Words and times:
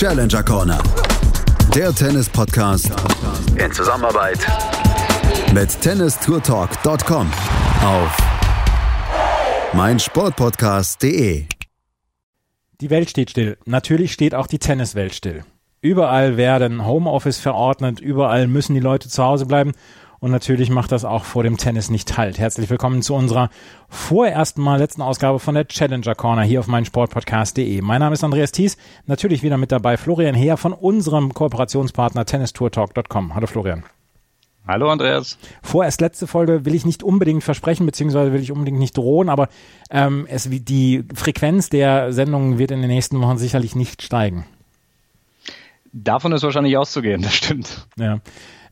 Challenger 0.00 0.42
Corner. 0.42 0.82
Der 1.74 1.94
Tennis-Podcast 1.94 2.90
in 3.62 3.70
Zusammenarbeit 3.70 4.38
mit 5.52 5.78
tennistourtalk.com 5.78 7.30
auf 7.84 8.16
meinsportpodcast.de. 9.74 11.44
Die 12.80 12.88
Welt 12.88 13.10
steht 13.10 13.28
still. 13.28 13.58
Natürlich 13.66 14.14
steht 14.14 14.34
auch 14.34 14.46
die 14.46 14.58
Tenniswelt 14.58 15.14
still. 15.14 15.44
Überall 15.82 16.38
werden 16.38 16.86
Homeoffice 16.86 17.38
verordnet, 17.38 18.00
überall 18.00 18.46
müssen 18.46 18.72
die 18.72 18.80
Leute 18.80 19.10
zu 19.10 19.22
Hause 19.22 19.44
bleiben 19.44 19.72
und 20.20 20.30
natürlich 20.30 20.70
macht 20.70 20.92
das 20.92 21.04
auch 21.04 21.24
vor 21.24 21.42
dem 21.42 21.56
Tennis 21.56 21.90
nicht 21.90 22.16
halt. 22.18 22.38
Herzlich 22.38 22.68
willkommen 22.68 23.00
zu 23.02 23.14
unserer 23.14 23.48
vorerst 23.88 24.58
mal 24.58 24.78
letzten 24.78 25.02
Ausgabe 25.02 25.38
von 25.38 25.54
der 25.54 25.66
Challenger 25.66 26.14
Corner 26.14 26.42
hier 26.42 26.60
auf 26.60 26.66
meinsportpodcast.de. 26.66 27.80
Mein 27.80 28.00
Name 28.00 28.12
ist 28.12 28.22
Andreas 28.22 28.52
Thies, 28.52 28.76
natürlich 29.06 29.42
wieder 29.42 29.56
mit 29.56 29.72
dabei 29.72 29.96
Florian 29.96 30.34
Heer 30.34 30.58
von 30.58 30.74
unserem 30.74 31.32
Kooperationspartner 31.32 32.26
tennistourtalk.com. 32.26 33.34
Hallo 33.34 33.46
Florian. 33.46 33.84
Hallo 34.66 34.90
Andreas. 34.90 35.38
Vorerst 35.62 36.02
letzte 36.02 36.26
Folge 36.26 36.66
will 36.66 36.74
ich 36.74 36.84
nicht 36.84 37.02
unbedingt 37.02 37.42
versprechen, 37.42 37.86
beziehungsweise 37.86 38.34
will 38.34 38.42
ich 38.42 38.52
unbedingt 38.52 38.78
nicht 38.78 38.96
drohen, 38.98 39.30
aber 39.30 39.48
ähm, 39.90 40.26
es, 40.28 40.48
die 40.50 41.02
Frequenz 41.14 41.70
der 41.70 42.12
Sendungen 42.12 42.58
wird 42.58 42.70
in 42.70 42.82
den 42.82 42.90
nächsten 42.90 43.20
Wochen 43.22 43.38
sicherlich 43.38 43.74
nicht 43.74 44.02
steigen. 44.02 44.44
Davon 45.92 46.32
ist 46.32 46.42
wahrscheinlich 46.42 46.76
auszugehen, 46.76 47.22
das 47.22 47.34
stimmt. 47.34 47.86
Ja. 47.96 48.20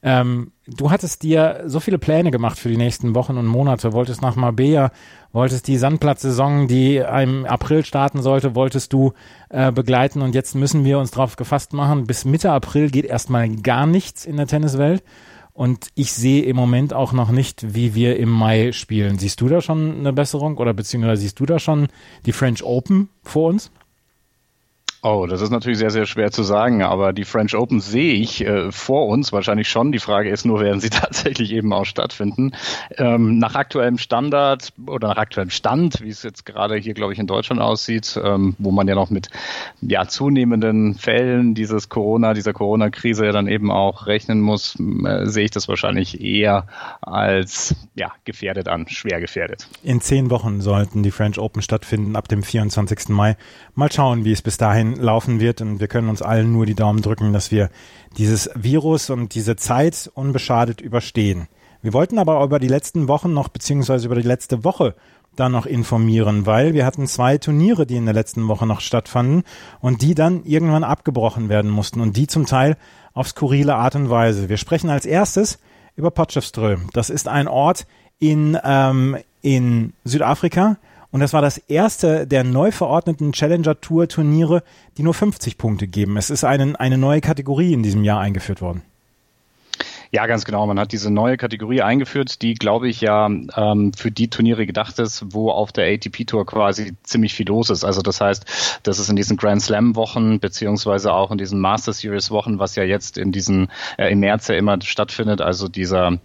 Ähm, 0.02 0.52
du 0.66 0.90
hattest 0.90 1.22
dir 1.22 1.64
so 1.66 1.80
viele 1.80 1.98
Pläne 1.98 2.30
gemacht 2.30 2.58
für 2.58 2.68
die 2.68 2.76
nächsten 2.76 3.14
Wochen 3.14 3.36
und 3.36 3.46
Monate, 3.46 3.92
wolltest 3.92 4.22
nach 4.22 4.36
Marbella, 4.36 4.92
wolltest 5.32 5.66
die 5.66 5.76
Sandplatzsaison, 5.76 6.68
die 6.68 6.96
im 6.96 7.44
April 7.46 7.84
starten 7.84 8.22
sollte, 8.22 8.54
wolltest 8.54 8.92
du 8.92 9.12
äh, 9.48 9.72
begleiten 9.72 10.22
und 10.22 10.34
jetzt 10.34 10.54
müssen 10.54 10.84
wir 10.84 10.98
uns 10.98 11.10
darauf 11.10 11.36
gefasst 11.36 11.72
machen, 11.72 12.06
bis 12.06 12.24
Mitte 12.24 12.52
April 12.52 12.90
geht 12.90 13.06
erstmal 13.06 13.48
gar 13.48 13.86
nichts 13.86 14.24
in 14.24 14.36
der 14.36 14.46
Tenniswelt 14.46 15.02
und 15.58 15.88
ich 15.96 16.12
sehe 16.12 16.44
im 16.44 16.54
Moment 16.54 16.94
auch 16.94 17.12
noch 17.12 17.32
nicht, 17.32 17.74
wie 17.74 17.96
wir 17.96 18.16
im 18.16 18.28
Mai 18.28 18.70
spielen. 18.70 19.18
Siehst 19.18 19.40
du 19.40 19.48
da 19.48 19.60
schon 19.60 19.98
eine 19.98 20.12
Besserung 20.12 20.56
oder 20.56 20.72
beziehungsweise 20.72 21.22
siehst 21.22 21.40
du 21.40 21.46
da 21.46 21.58
schon 21.58 21.88
die 22.26 22.32
French 22.32 22.62
Open 22.62 23.08
vor 23.24 23.48
uns? 23.48 23.72
Oh, 25.00 25.26
das 25.28 25.42
ist 25.42 25.50
natürlich 25.50 25.78
sehr, 25.78 25.90
sehr 25.90 26.06
schwer 26.06 26.32
zu 26.32 26.42
sagen, 26.42 26.82
aber 26.82 27.12
die 27.12 27.24
French 27.24 27.54
Open 27.54 27.78
sehe 27.78 28.14
ich 28.14 28.44
äh, 28.44 28.72
vor 28.72 29.06
uns 29.06 29.32
wahrscheinlich 29.32 29.68
schon. 29.68 29.92
Die 29.92 30.00
Frage 30.00 30.28
ist 30.28 30.44
nur, 30.44 30.58
werden 30.60 30.80
sie 30.80 30.90
tatsächlich 30.90 31.52
eben 31.52 31.72
auch 31.72 31.84
stattfinden. 31.84 32.50
Ähm, 32.96 33.38
nach 33.38 33.54
aktuellem 33.54 33.98
Standard 33.98 34.72
oder 34.88 35.08
nach 35.08 35.16
aktuellem 35.16 35.50
Stand, 35.50 36.00
wie 36.00 36.08
es 36.08 36.24
jetzt 36.24 36.44
gerade 36.44 36.76
hier, 36.76 36.94
glaube 36.94 37.12
ich, 37.12 37.20
in 37.20 37.28
Deutschland 37.28 37.60
aussieht, 37.60 38.18
ähm, 38.22 38.56
wo 38.58 38.72
man 38.72 38.88
ja 38.88 38.96
noch 38.96 39.10
mit 39.10 39.30
ja, 39.80 40.08
zunehmenden 40.08 40.96
Fällen 40.96 41.54
dieses 41.54 41.88
Corona, 41.88 42.34
dieser 42.34 42.52
Corona-Krise 42.52 43.26
ja 43.26 43.32
dann 43.32 43.46
eben 43.46 43.70
auch 43.70 44.06
rechnen 44.06 44.40
muss, 44.40 44.76
äh, 44.80 45.26
sehe 45.26 45.44
ich 45.44 45.52
das 45.52 45.68
wahrscheinlich 45.68 46.20
eher 46.20 46.66
als 47.02 47.76
ja, 47.94 48.10
gefährdet 48.24 48.66
an, 48.66 48.88
schwer 48.88 49.20
gefährdet. 49.20 49.68
In 49.84 50.00
zehn 50.00 50.28
Wochen 50.30 50.60
sollten 50.60 51.04
die 51.04 51.12
French 51.12 51.38
Open 51.38 51.62
stattfinden, 51.62 52.16
ab 52.16 52.26
dem 52.26 52.42
24. 52.42 53.10
Mai. 53.10 53.36
Mal 53.76 53.92
schauen, 53.92 54.24
wie 54.24 54.32
es 54.32 54.42
bis 54.42 54.56
dahin 54.56 54.87
laufen 54.96 55.40
wird. 55.40 55.60
Und 55.60 55.80
wir 55.80 55.88
können 55.88 56.08
uns 56.08 56.22
allen 56.22 56.52
nur 56.52 56.66
die 56.66 56.74
Daumen 56.74 57.02
drücken, 57.02 57.32
dass 57.32 57.50
wir 57.50 57.70
dieses 58.16 58.50
Virus 58.54 59.10
und 59.10 59.34
diese 59.34 59.56
Zeit 59.56 60.10
unbeschadet 60.14 60.80
überstehen. 60.80 61.48
Wir 61.82 61.92
wollten 61.92 62.18
aber 62.18 62.42
über 62.42 62.58
die 62.58 62.68
letzten 62.68 63.08
Wochen 63.08 63.32
noch, 63.32 63.48
beziehungsweise 63.48 64.06
über 64.06 64.16
die 64.16 64.26
letzte 64.26 64.64
Woche 64.64 64.94
dann 65.36 65.52
noch 65.52 65.66
informieren, 65.66 66.46
weil 66.46 66.74
wir 66.74 66.84
hatten 66.84 67.06
zwei 67.06 67.38
Turniere, 67.38 67.86
die 67.86 67.96
in 67.96 68.06
der 68.06 68.14
letzten 68.14 68.48
Woche 68.48 68.66
noch 68.66 68.80
stattfanden 68.80 69.44
und 69.80 70.02
die 70.02 70.14
dann 70.14 70.42
irgendwann 70.44 70.84
abgebrochen 70.84 71.48
werden 71.48 71.70
mussten 71.70 72.00
und 72.00 72.16
die 72.16 72.26
zum 72.26 72.46
Teil 72.46 72.76
auf 73.14 73.28
skurrile 73.28 73.76
Art 73.76 73.94
und 73.94 74.10
Weise. 74.10 74.48
Wir 74.48 74.56
sprechen 74.56 74.90
als 74.90 75.06
erstes 75.06 75.58
über 75.96 76.10
Potchefström. 76.10 76.88
Das 76.92 77.10
ist 77.10 77.28
ein 77.28 77.48
Ort 77.48 77.86
in, 78.18 78.58
ähm, 78.64 79.16
in 79.42 79.92
Südafrika, 80.04 80.76
und 81.10 81.20
das 81.20 81.32
war 81.32 81.42
das 81.42 81.58
erste 81.58 82.26
der 82.26 82.44
neu 82.44 82.70
verordneten 82.70 83.32
Challenger 83.32 83.80
Tour 83.80 84.08
Turniere, 84.08 84.62
die 84.96 85.02
nur 85.02 85.14
50 85.14 85.56
Punkte 85.56 85.86
geben. 85.86 86.16
Es 86.16 86.30
ist 86.30 86.44
eine, 86.44 86.78
eine 86.78 86.98
neue 86.98 87.20
Kategorie 87.20 87.72
in 87.72 87.82
diesem 87.82 88.04
Jahr 88.04 88.20
eingeführt 88.20 88.60
worden. 88.60 88.82
Ja, 90.10 90.26
ganz 90.26 90.44
genau. 90.44 90.66
Man 90.66 90.78
hat 90.78 90.92
diese 90.92 91.10
neue 91.10 91.36
Kategorie 91.36 91.82
eingeführt, 91.82 92.40
die, 92.40 92.54
glaube 92.54 92.88
ich, 92.88 93.00
ja 93.02 93.26
ähm, 93.26 93.92
für 93.94 94.10
die 94.10 94.28
Turniere 94.28 94.66
gedacht 94.66 94.98
ist, 94.98 95.24
wo 95.34 95.50
auf 95.50 95.70
der 95.72 95.92
ATP 95.92 96.24
Tour 96.24 96.46
quasi 96.46 96.94
ziemlich 97.02 97.34
viel 97.34 97.46
los 97.46 97.68
ist. 97.68 97.84
Also 97.84 98.00
das 98.00 98.20
heißt, 98.20 98.80
das 98.84 98.98
ist 98.98 99.10
in 99.10 99.16
diesen 99.16 99.36
Grand 99.36 99.60
Slam 99.60 99.96
Wochen 99.96 100.40
beziehungsweise 100.40 101.12
auch 101.12 101.30
in 101.30 101.38
diesen 101.38 101.60
Master 101.60 101.92
Series 101.92 102.30
Wochen, 102.30 102.58
was 102.58 102.74
ja 102.76 102.84
jetzt 102.84 103.18
in 103.18 103.32
diesen 103.32 103.68
äh, 103.98 104.10
im 104.10 104.20
März 104.20 104.48
ja 104.48 104.54
immer 104.54 104.80
stattfindet. 104.80 105.42
Also 105.42 105.68
dieser 105.68 106.18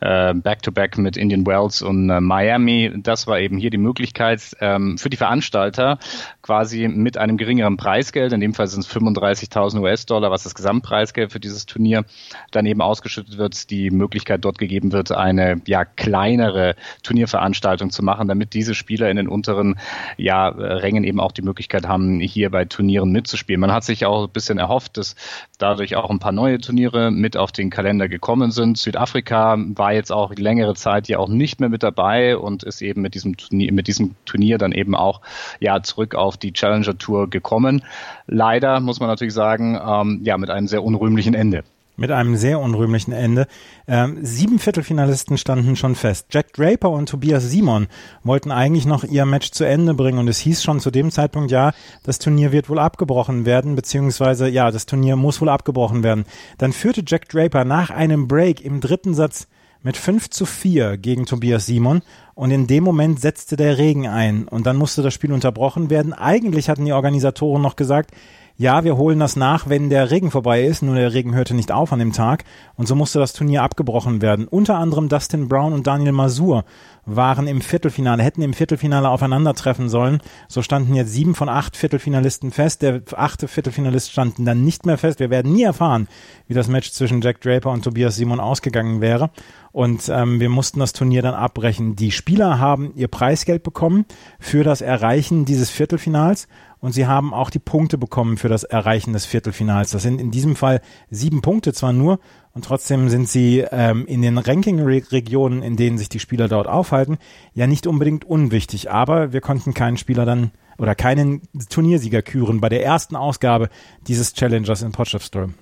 äh, 0.00 0.34
Back-to-Back 0.34 0.94
-Back 0.94 1.00
mit 1.00 1.16
Indian 1.16 1.46
Wells 1.46 1.80
und 1.80 2.10
äh, 2.10 2.20
Miami. 2.20 2.92
Das 2.96 3.26
war 3.26 3.40
eben 3.40 3.56
hier 3.56 3.70
die 3.70 3.78
Möglichkeit 3.78 4.56
ähm, 4.60 4.98
für 4.98 5.08
die 5.08 5.16
Veranstalter 5.16 5.98
quasi 6.42 6.88
mit 6.88 7.16
einem 7.16 7.36
geringeren 7.36 7.76
Preisgeld, 7.76 8.32
in 8.32 8.40
dem 8.40 8.54
Fall 8.54 8.66
sind 8.66 8.80
es 8.80 8.90
35.000 8.90 9.80
US-Dollar, 9.80 10.30
was 10.30 10.42
das 10.42 10.54
Gesamtpreisgeld 10.54 11.32
für 11.32 11.40
dieses 11.40 11.66
Turnier 11.66 12.04
dann 12.50 12.66
eben 12.66 12.80
ausgeschüttet 12.80 13.29
wird, 13.38 13.70
die 13.70 13.90
Möglichkeit 13.90 14.44
dort 14.44 14.58
gegeben 14.58 14.92
wird, 14.92 15.12
eine 15.12 15.60
ja 15.66 15.84
kleinere 15.84 16.76
Turnierveranstaltung 17.02 17.90
zu 17.90 18.02
machen, 18.02 18.28
damit 18.28 18.54
diese 18.54 18.74
Spieler 18.74 19.10
in 19.10 19.16
den 19.16 19.28
unteren 19.28 19.76
ja, 20.16 20.48
Rängen 20.48 21.04
eben 21.04 21.20
auch 21.20 21.32
die 21.32 21.42
Möglichkeit 21.42 21.86
haben, 21.86 22.20
hier 22.20 22.50
bei 22.50 22.64
Turnieren 22.64 23.10
mitzuspielen. 23.12 23.60
Man 23.60 23.72
hat 23.72 23.84
sich 23.84 24.06
auch 24.06 24.24
ein 24.24 24.32
bisschen 24.32 24.58
erhofft, 24.58 24.96
dass 24.96 25.16
dadurch 25.58 25.96
auch 25.96 26.10
ein 26.10 26.18
paar 26.18 26.32
neue 26.32 26.58
Turniere 26.58 27.10
mit 27.10 27.36
auf 27.36 27.52
den 27.52 27.70
Kalender 27.70 28.08
gekommen 28.08 28.50
sind. 28.50 28.78
Südafrika 28.78 29.56
war 29.58 29.92
jetzt 29.92 30.12
auch 30.12 30.34
längere 30.34 30.74
Zeit 30.74 31.08
ja 31.08 31.18
auch 31.18 31.28
nicht 31.28 31.60
mehr 31.60 31.68
mit 31.68 31.82
dabei 31.82 32.36
und 32.36 32.62
ist 32.62 32.82
eben 32.82 33.02
mit 33.02 33.14
diesem 33.14 33.36
Turnier, 33.36 33.72
mit 33.72 33.86
diesem 33.86 34.14
Turnier 34.24 34.58
dann 34.58 34.72
eben 34.72 34.94
auch 34.94 35.20
ja 35.60 35.82
zurück 35.82 36.14
auf 36.14 36.36
die 36.36 36.52
Challenger 36.52 36.98
Tour 36.98 37.28
gekommen. 37.28 37.82
Leider 38.26 38.80
muss 38.80 39.00
man 39.00 39.08
natürlich 39.08 39.34
sagen, 39.34 39.78
ähm, 39.84 40.20
ja 40.22 40.38
mit 40.38 40.50
einem 40.50 40.66
sehr 40.66 40.82
unrühmlichen 40.82 41.34
Ende 41.34 41.64
mit 42.00 42.10
einem 42.10 42.34
sehr 42.36 42.58
unrühmlichen 42.58 43.12
Ende. 43.12 43.46
Ähm, 43.86 44.18
sieben 44.22 44.58
Viertelfinalisten 44.58 45.36
standen 45.36 45.76
schon 45.76 45.94
fest. 45.94 46.28
Jack 46.30 46.54
Draper 46.54 46.90
und 46.90 47.10
Tobias 47.10 47.50
Simon 47.50 47.88
wollten 48.24 48.50
eigentlich 48.50 48.86
noch 48.86 49.04
ihr 49.04 49.26
Match 49.26 49.50
zu 49.50 49.64
Ende 49.64 49.92
bringen 49.92 50.18
und 50.18 50.26
es 50.26 50.38
hieß 50.38 50.62
schon 50.62 50.80
zu 50.80 50.90
dem 50.90 51.10
Zeitpunkt, 51.10 51.50
ja, 51.50 51.72
das 52.02 52.18
Turnier 52.18 52.52
wird 52.52 52.70
wohl 52.70 52.78
abgebrochen 52.78 53.44
werden, 53.44 53.76
beziehungsweise 53.76 54.48
ja, 54.48 54.70
das 54.70 54.86
Turnier 54.86 55.16
muss 55.16 55.42
wohl 55.42 55.50
abgebrochen 55.50 56.02
werden. 56.02 56.24
Dann 56.56 56.72
führte 56.72 57.04
Jack 57.06 57.28
Draper 57.28 57.66
nach 57.66 57.90
einem 57.90 58.26
Break 58.26 58.64
im 58.64 58.80
dritten 58.80 59.12
Satz 59.12 59.46
mit 59.82 59.96
5 59.96 60.30
zu 60.30 60.46
4 60.46 60.96
gegen 60.96 61.26
Tobias 61.26 61.66
Simon 61.66 62.00
und 62.34 62.50
in 62.50 62.66
dem 62.66 62.82
Moment 62.82 63.20
setzte 63.20 63.56
der 63.56 63.76
Regen 63.76 64.06
ein 64.06 64.48
und 64.48 64.66
dann 64.66 64.76
musste 64.76 65.02
das 65.02 65.12
Spiel 65.12 65.32
unterbrochen 65.32 65.90
werden. 65.90 66.14
Eigentlich 66.14 66.70
hatten 66.70 66.86
die 66.86 66.92
Organisatoren 66.92 67.60
noch 67.62 67.76
gesagt, 67.76 68.12
ja, 68.60 68.84
wir 68.84 68.98
holen 68.98 69.18
das 69.18 69.36
nach, 69.36 69.70
wenn 69.70 69.88
der 69.88 70.10
Regen 70.10 70.30
vorbei 70.30 70.62
ist. 70.64 70.82
Nur 70.82 70.94
der 70.94 71.14
Regen 71.14 71.34
hörte 71.34 71.54
nicht 71.54 71.72
auf 71.72 71.94
an 71.94 71.98
dem 71.98 72.12
Tag. 72.12 72.44
Und 72.74 72.86
so 72.86 72.94
musste 72.94 73.18
das 73.18 73.32
Turnier 73.32 73.62
abgebrochen 73.62 74.20
werden. 74.20 74.46
Unter 74.46 74.76
anderem 74.76 75.08
Dustin 75.08 75.48
Brown 75.48 75.72
und 75.72 75.86
Daniel 75.86 76.12
Masur 76.12 76.66
waren 77.06 77.46
im 77.46 77.62
Viertelfinale, 77.62 78.22
hätten 78.22 78.42
im 78.42 78.52
Viertelfinale 78.52 79.08
aufeinandertreffen 79.08 79.88
sollen. 79.88 80.20
So 80.46 80.60
standen 80.60 80.94
jetzt 80.94 81.10
sieben 81.10 81.34
von 81.34 81.48
acht 81.48 81.74
Viertelfinalisten 81.74 82.50
fest. 82.50 82.82
Der 82.82 83.00
achte 83.16 83.48
Viertelfinalist 83.48 84.12
standen 84.12 84.44
dann 84.44 84.62
nicht 84.62 84.84
mehr 84.84 84.98
fest. 84.98 85.20
Wir 85.20 85.30
werden 85.30 85.54
nie 85.54 85.62
erfahren, 85.62 86.06
wie 86.46 86.52
das 86.52 86.68
Match 86.68 86.90
zwischen 86.92 87.22
Jack 87.22 87.40
Draper 87.40 87.70
und 87.70 87.82
Tobias 87.82 88.16
Simon 88.16 88.40
ausgegangen 88.40 89.00
wäre. 89.00 89.30
Und 89.72 90.10
ähm, 90.10 90.38
wir 90.38 90.50
mussten 90.50 90.80
das 90.80 90.92
Turnier 90.92 91.22
dann 91.22 91.34
abbrechen. 91.34 91.96
Die 91.96 92.10
Spieler 92.10 92.58
haben 92.58 92.92
ihr 92.94 93.08
Preisgeld 93.08 93.62
bekommen 93.62 94.04
für 94.38 94.64
das 94.64 94.82
Erreichen 94.82 95.46
dieses 95.46 95.70
Viertelfinals 95.70 96.46
und 96.80 96.92
sie 96.92 97.06
haben 97.06 97.32
auch 97.32 97.50
die 97.50 97.58
Punkte 97.58 97.98
bekommen 97.98 98.36
für 98.36 98.48
das 98.48 98.64
Erreichen 98.64 99.12
des 99.12 99.26
Viertelfinals. 99.26 99.90
Das 99.90 100.02
sind 100.02 100.20
in 100.20 100.30
diesem 100.30 100.56
Fall 100.56 100.80
sieben 101.10 101.42
Punkte 101.42 101.72
zwar 101.72 101.92
nur 101.92 102.18
und 102.52 102.64
trotzdem 102.64 103.08
sind 103.08 103.28
sie 103.28 103.64
ähm, 103.70 104.06
in 104.06 104.22
den 104.22 104.38
Ranking-Regionen, 104.38 105.62
in 105.62 105.76
denen 105.76 105.98
sich 105.98 106.08
die 106.08 106.20
Spieler 106.20 106.48
dort 106.48 106.66
aufhalten, 106.66 107.18
ja 107.54 107.66
nicht 107.66 107.86
unbedingt 107.86 108.24
unwichtig. 108.24 108.90
Aber 108.90 109.32
wir 109.32 109.40
konnten 109.40 109.74
keinen 109.74 109.98
Spieler 109.98 110.24
dann 110.24 110.50
oder 110.78 110.94
keinen 110.94 111.42
Turniersieger 111.68 112.22
küren 112.22 112.60
bei 112.60 112.70
der 112.70 112.84
ersten 112.84 113.14
Ausgabe 113.14 113.68
dieses 114.06 114.32
Challengers 114.32 114.82
in 114.82 114.92
Potchefstroom. 114.92 115.54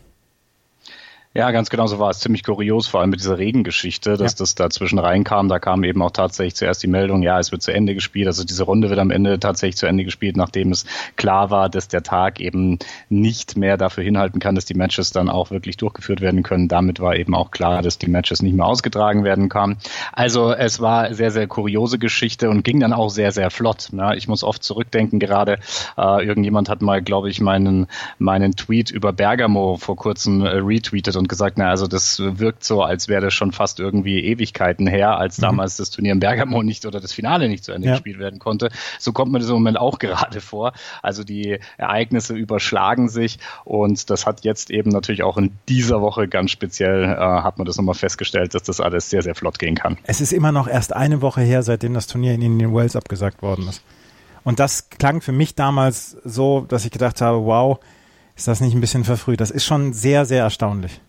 Ja, 1.38 1.52
ganz 1.52 1.70
genau 1.70 1.86
so 1.86 2.00
war 2.00 2.10
es. 2.10 2.18
Ziemlich 2.18 2.42
kurios, 2.42 2.88
vor 2.88 3.00
allem 3.00 3.10
mit 3.10 3.20
dieser 3.20 3.38
Regengeschichte, 3.38 4.16
dass 4.16 4.32
ja. 4.32 4.38
das 4.38 4.56
dazwischen 4.56 4.98
reinkam. 4.98 5.48
Da 5.48 5.60
kam 5.60 5.84
eben 5.84 6.02
auch 6.02 6.10
tatsächlich 6.10 6.56
zuerst 6.56 6.82
die 6.82 6.88
Meldung, 6.88 7.22
ja, 7.22 7.38
es 7.38 7.52
wird 7.52 7.62
zu 7.62 7.72
Ende 7.72 7.94
gespielt. 7.94 8.26
Also 8.26 8.42
diese 8.42 8.64
Runde 8.64 8.90
wird 8.90 8.98
am 8.98 9.12
Ende 9.12 9.38
tatsächlich 9.38 9.76
zu 9.76 9.86
Ende 9.86 10.02
gespielt, 10.02 10.36
nachdem 10.36 10.72
es 10.72 10.84
klar 11.14 11.52
war, 11.52 11.68
dass 11.68 11.86
der 11.86 12.02
Tag 12.02 12.40
eben 12.40 12.80
nicht 13.08 13.56
mehr 13.56 13.76
dafür 13.76 14.02
hinhalten 14.02 14.40
kann, 14.40 14.56
dass 14.56 14.64
die 14.64 14.74
Matches 14.74 15.12
dann 15.12 15.28
auch 15.28 15.52
wirklich 15.52 15.76
durchgeführt 15.76 16.20
werden 16.20 16.42
können. 16.42 16.66
Damit 16.66 16.98
war 16.98 17.14
eben 17.14 17.36
auch 17.36 17.52
klar, 17.52 17.82
dass 17.82 17.98
die 17.98 18.10
Matches 18.10 18.42
nicht 18.42 18.56
mehr 18.56 18.66
ausgetragen 18.66 19.22
werden 19.22 19.48
kann. 19.48 19.76
Also 20.12 20.50
es 20.52 20.80
war 20.80 21.14
sehr, 21.14 21.30
sehr 21.30 21.46
kuriose 21.46 22.00
Geschichte 22.00 22.50
und 22.50 22.64
ging 22.64 22.80
dann 22.80 22.92
auch 22.92 23.10
sehr, 23.10 23.30
sehr 23.30 23.52
flott. 23.52 23.90
Ja, 23.92 24.12
ich 24.12 24.26
muss 24.26 24.42
oft 24.42 24.64
zurückdenken 24.64 25.20
gerade. 25.20 25.60
Äh, 25.96 26.26
irgendjemand 26.26 26.68
hat 26.68 26.82
mal, 26.82 27.00
glaube 27.00 27.30
ich, 27.30 27.40
meinen, 27.40 27.86
meinen 28.18 28.56
Tweet 28.56 28.90
über 28.90 29.12
Bergamo 29.12 29.76
vor 29.76 29.94
kurzem 29.94 30.44
äh, 30.44 30.48
retweetet 30.48 31.14
und 31.14 31.27
gesagt, 31.28 31.58
na, 31.58 31.68
also 31.68 31.86
das 31.86 32.20
wirkt 32.20 32.64
so, 32.64 32.82
als 32.82 33.08
wäre 33.08 33.20
das 33.20 33.34
schon 33.34 33.52
fast 33.52 33.80
irgendwie 33.80 34.24
Ewigkeiten 34.24 34.86
her, 34.86 35.18
als 35.18 35.38
mhm. 35.38 35.42
damals 35.42 35.76
das 35.76 35.90
Turnier 35.90 36.12
in 36.12 36.20
Bergamo 36.20 36.62
nicht 36.62 36.86
oder 36.86 37.00
das 37.00 37.12
Finale 37.12 37.48
nicht 37.48 37.64
zu 37.64 37.72
Ende 37.72 37.88
ja. 37.88 37.94
gespielt 37.94 38.18
werden 38.18 38.38
konnte. 38.38 38.70
So 38.98 39.12
kommt 39.12 39.32
mir 39.32 39.38
das 39.38 39.48
im 39.48 39.54
Moment 39.54 39.78
auch 39.78 39.98
gerade 40.00 40.40
vor. 40.40 40.72
Also 41.02 41.24
die 41.24 41.60
Ereignisse 41.76 42.34
überschlagen 42.34 43.08
sich 43.08 43.38
und 43.64 44.10
das 44.10 44.26
hat 44.26 44.44
jetzt 44.44 44.70
eben 44.70 44.90
natürlich 44.90 45.22
auch 45.22 45.36
in 45.36 45.52
dieser 45.68 46.00
Woche 46.00 46.28
ganz 46.28 46.50
speziell, 46.50 47.04
äh, 47.04 47.16
hat 47.16 47.58
man 47.58 47.66
das 47.66 47.76
nochmal 47.76 47.94
festgestellt, 47.94 48.54
dass 48.54 48.62
das 48.62 48.80
alles 48.80 49.10
sehr, 49.10 49.22
sehr 49.22 49.34
flott 49.34 49.58
gehen 49.58 49.74
kann. 49.74 49.98
Es 50.04 50.20
ist 50.20 50.32
immer 50.32 50.52
noch 50.52 50.68
erst 50.68 50.94
eine 50.94 51.22
Woche 51.22 51.42
her, 51.42 51.62
seitdem 51.62 51.94
das 51.94 52.06
Turnier 52.06 52.34
in 52.34 52.42
Indian 52.42 52.74
Wells 52.74 52.96
abgesagt 52.96 53.42
worden 53.42 53.68
ist. 53.68 53.82
Und 54.44 54.60
das 54.60 54.88
klang 54.88 55.20
für 55.20 55.32
mich 55.32 55.54
damals 55.54 56.16
so, 56.24 56.62
dass 56.62 56.84
ich 56.84 56.90
gedacht 56.90 57.20
habe, 57.20 57.44
wow, 57.44 57.78
ist 58.34 58.48
das 58.48 58.60
nicht 58.60 58.74
ein 58.74 58.80
bisschen 58.80 59.04
verfrüht? 59.04 59.40
Das 59.40 59.50
ist 59.50 59.64
schon 59.64 59.92
sehr, 59.92 60.24
sehr 60.24 60.44
erstaunlich. 60.44 61.00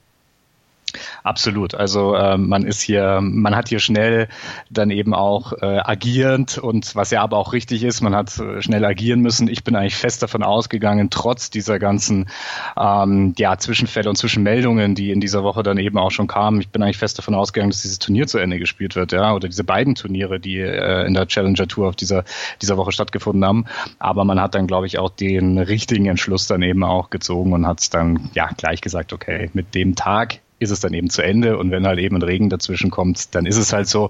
Absolut. 1.23 1.75
Also 1.75 2.15
äh, 2.15 2.37
man 2.37 2.65
ist 2.65 2.81
hier, 2.81 3.19
man 3.21 3.55
hat 3.55 3.69
hier 3.69 3.79
schnell 3.79 4.27
dann 4.69 4.89
eben 4.89 5.13
auch 5.13 5.53
äh, 5.53 5.79
agierend 5.83 6.57
und 6.57 6.95
was 6.95 7.11
ja 7.11 7.21
aber 7.21 7.37
auch 7.37 7.53
richtig 7.53 7.83
ist, 7.83 8.01
man 8.01 8.15
hat 8.15 8.37
äh, 8.39 8.61
schnell 8.61 8.85
agieren 8.85 9.21
müssen. 9.21 9.47
Ich 9.47 9.63
bin 9.63 9.75
eigentlich 9.75 9.95
fest 9.95 10.23
davon 10.23 10.43
ausgegangen, 10.43 11.09
trotz 11.09 11.49
dieser 11.49 11.79
ganzen 11.79 12.29
ähm, 12.77 13.33
ja, 13.37 13.57
Zwischenfälle 13.57 14.09
und 14.09 14.15
Zwischenmeldungen, 14.15 14.95
die 14.95 15.11
in 15.11 15.19
dieser 15.19 15.43
Woche 15.43 15.63
dann 15.63 15.77
eben 15.77 15.97
auch 15.97 16.11
schon 16.11 16.27
kamen, 16.27 16.61
ich 16.61 16.69
bin 16.69 16.81
eigentlich 16.81 16.97
fest 16.97 17.17
davon 17.17 17.35
ausgegangen, 17.35 17.71
dass 17.71 17.81
dieses 17.81 17.99
Turnier 17.99 18.27
zu 18.27 18.37
Ende 18.37 18.59
gespielt 18.59 18.95
wird, 18.95 19.11
ja, 19.11 19.33
oder 19.33 19.47
diese 19.47 19.63
beiden 19.63 19.95
Turniere, 19.95 20.39
die 20.39 20.59
äh, 20.59 21.05
in 21.05 21.13
der 21.13 21.27
Challenger 21.27 21.67
Tour 21.67 21.89
auf 21.89 21.95
dieser, 21.95 22.23
dieser 22.61 22.77
Woche 22.77 22.91
stattgefunden 22.91 23.45
haben. 23.45 23.65
Aber 23.99 24.25
man 24.25 24.39
hat 24.39 24.55
dann, 24.55 24.67
glaube 24.67 24.87
ich, 24.87 24.99
auch 24.99 25.09
den 25.09 25.57
richtigen 25.57 26.05
Entschluss 26.05 26.47
dann 26.47 26.61
eben 26.61 26.83
auch 26.83 27.09
gezogen 27.09 27.53
und 27.53 27.67
hat 27.67 27.79
es 27.81 27.89
dann 27.89 28.29
ja 28.33 28.49
gleich 28.55 28.81
gesagt, 28.81 29.13
okay, 29.13 29.49
mit 29.53 29.75
dem 29.75 29.95
Tag 29.95 30.39
ist 30.59 30.71
es 30.71 30.79
dann 30.79 30.93
eben 30.93 31.09
zu 31.09 31.21
Ende 31.21 31.57
und 31.57 31.71
wenn 31.71 31.87
halt 31.87 31.99
eben 31.99 32.17
ein 32.17 32.21
Regen 32.21 32.49
dazwischen 32.49 32.91
kommt, 32.91 33.33
dann 33.35 33.45
ist 33.45 33.57
es 33.57 33.73
halt 33.73 33.87
so. 33.87 34.09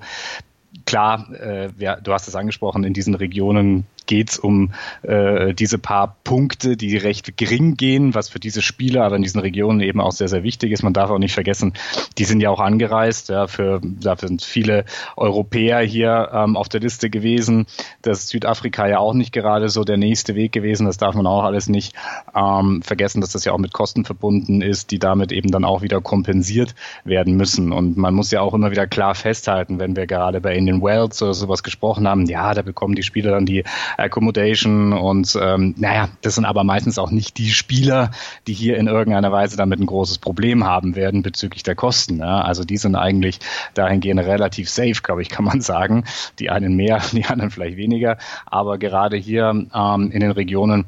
Klar, 0.85 1.27
äh, 1.33 1.69
ja, 1.79 1.95
du 1.95 2.13
hast 2.13 2.27
es 2.27 2.35
angesprochen, 2.35 2.83
in 2.83 2.93
diesen 2.93 3.15
Regionen 3.15 3.85
geht 4.09 4.31
es 4.31 4.39
um 4.39 4.71
äh, 5.03 5.53
diese 5.53 5.77
paar 5.77 6.17
Punkte, 6.23 6.75
die 6.75 6.97
recht 6.97 7.37
gering 7.37 7.75
gehen, 7.75 8.15
was 8.15 8.27
für 8.27 8.39
diese 8.39 8.63
Spieler 8.63 9.05
aber 9.05 9.17
in 9.17 9.21
diesen 9.21 9.39
Regionen 9.39 9.81
eben 9.81 10.01
auch 10.01 10.11
sehr, 10.11 10.27
sehr 10.27 10.41
wichtig 10.41 10.71
ist. 10.71 10.81
Man 10.81 10.93
darf 10.93 11.11
auch 11.11 11.19
nicht 11.19 11.35
vergessen, 11.35 11.73
die 12.17 12.25
sind 12.25 12.41
ja 12.41 12.49
auch 12.49 12.59
angereist. 12.59 13.29
Ja, 13.29 13.45
für, 13.45 13.79
dafür 13.83 14.29
sind 14.29 14.41
viele 14.41 14.85
Europäer 15.15 15.81
hier 15.81 16.31
ähm, 16.33 16.57
auf 16.57 16.69
der 16.69 16.81
Liste 16.81 17.11
gewesen. 17.11 17.67
Das 18.01 18.21
ist 18.21 18.29
Südafrika 18.29 18.87
ja 18.87 18.97
auch 18.97 19.13
nicht 19.13 19.31
gerade 19.31 19.69
so 19.69 19.83
der 19.83 19.97
nächste 19.97 20.33
Weg 20.33 20.53
gewesen. 20.53 20.87
Das 20.87 20.97
darf 20.97 21.13
man 21.13 21.27
auch 21.27 21.43
alles 21.43 21.69
nicht 21.69 21.93
ähm, 22.35 22.81
vergessen, 22.81 23.21
dass 23.21 23.33
das 23.33 23.45
ja 23.45 23.53
auch 23.53 23.59
mit 23.59 23.73
Kosten 23.73 24.05
verbunden 24.05 24.63
ist, 24.63 24.89
die 24.89 24.97
damit 24.97 25.31
eben 25.31 25.51
dann 25.51 25.65
auch 25.65 25.83
wieder 25.83 26.01
kompensiert 26.01 26.73
werden 27.03 27.37
müssen. 27.37 27.71
Und 27.71 27.95
man 27.95 28.15
muss 28.15 28.31
ja 28.31 28.41
auch 28.41 28.55
immer 28.55 28.71
wieder 28.71 28.87
klar 28.87 29.13
festhalten, 29.13 29.77
wenn 29.77 29.95
wir 29.95 30.07
gerade 30.07 30.41
bei 30.41 30.55
Indian 30.55 30.81
Wells 30.81 31.21
oder 31.21 31.35
sowas 31.35 31.61
gesprochen 31.61 32.07
haben, 32.07 32.25
ja, 32.25 32.55
da 32.55 32.63
bekommen 32.63 32.95
die 32.95 33.03
Spieler 33.03 33.29
dann 33.29 33.45
die 33.45 33.63
Accommodation 34.01 34.93
und 34.93 35.37
ähm, 35.41 35.75
naja, 35.77 36.09
das 36.21 36.35
sind 36.35 36.45
aber 36.45 36.63
meistens 36.63 36.97
auch 36.97 37.11
nicht 37.11 37.37
die 37.37 37.49
Spieler, 37.49 38.11
die 38.47 38.53
hier 38.53 38.77
in 38.77 38.87
irgendeiner 38.87 39.31
Weise 39.31 39.57
damit 39.57 39.79
ein 39.79 39.85
großes 39.85 40.17
Problem 40.17 40.63
haben 40.63 40.95
werden 40.95 41.21
bezüglich 41.21 41.63
der 41.63 41.75
Kosten. 41.75 42.19
Ja? 42.19 42.41
Also 42.41 42.63
die 42.63 42.77
sind 42.77 42.95
eigentlich 42.95 43.39
dahingehend 43.73 44.21
relativ 44.21 44.69
safe, 44.69 45.01
glaube 45.03 45.21
ich, 45.21 45.29
kann 45.29 45.45
man 45.45 45.61
sagen. 45.61 46.03
Die 46.39 46.49
einen 46.49 46.75
mehr, 46.75 47.01
die 47.11 47.25
anderen 47.25 47.51
vielleicht 47.51 47.77
weniger, 47.77 48.17
aber 48.45 48.77
gerade 48.77 49.17
hier 49.17 49.67
ähm, 49.73 50.11
in 50.11 50.19
den 50.19 50.31
Regionen 50.31 50.85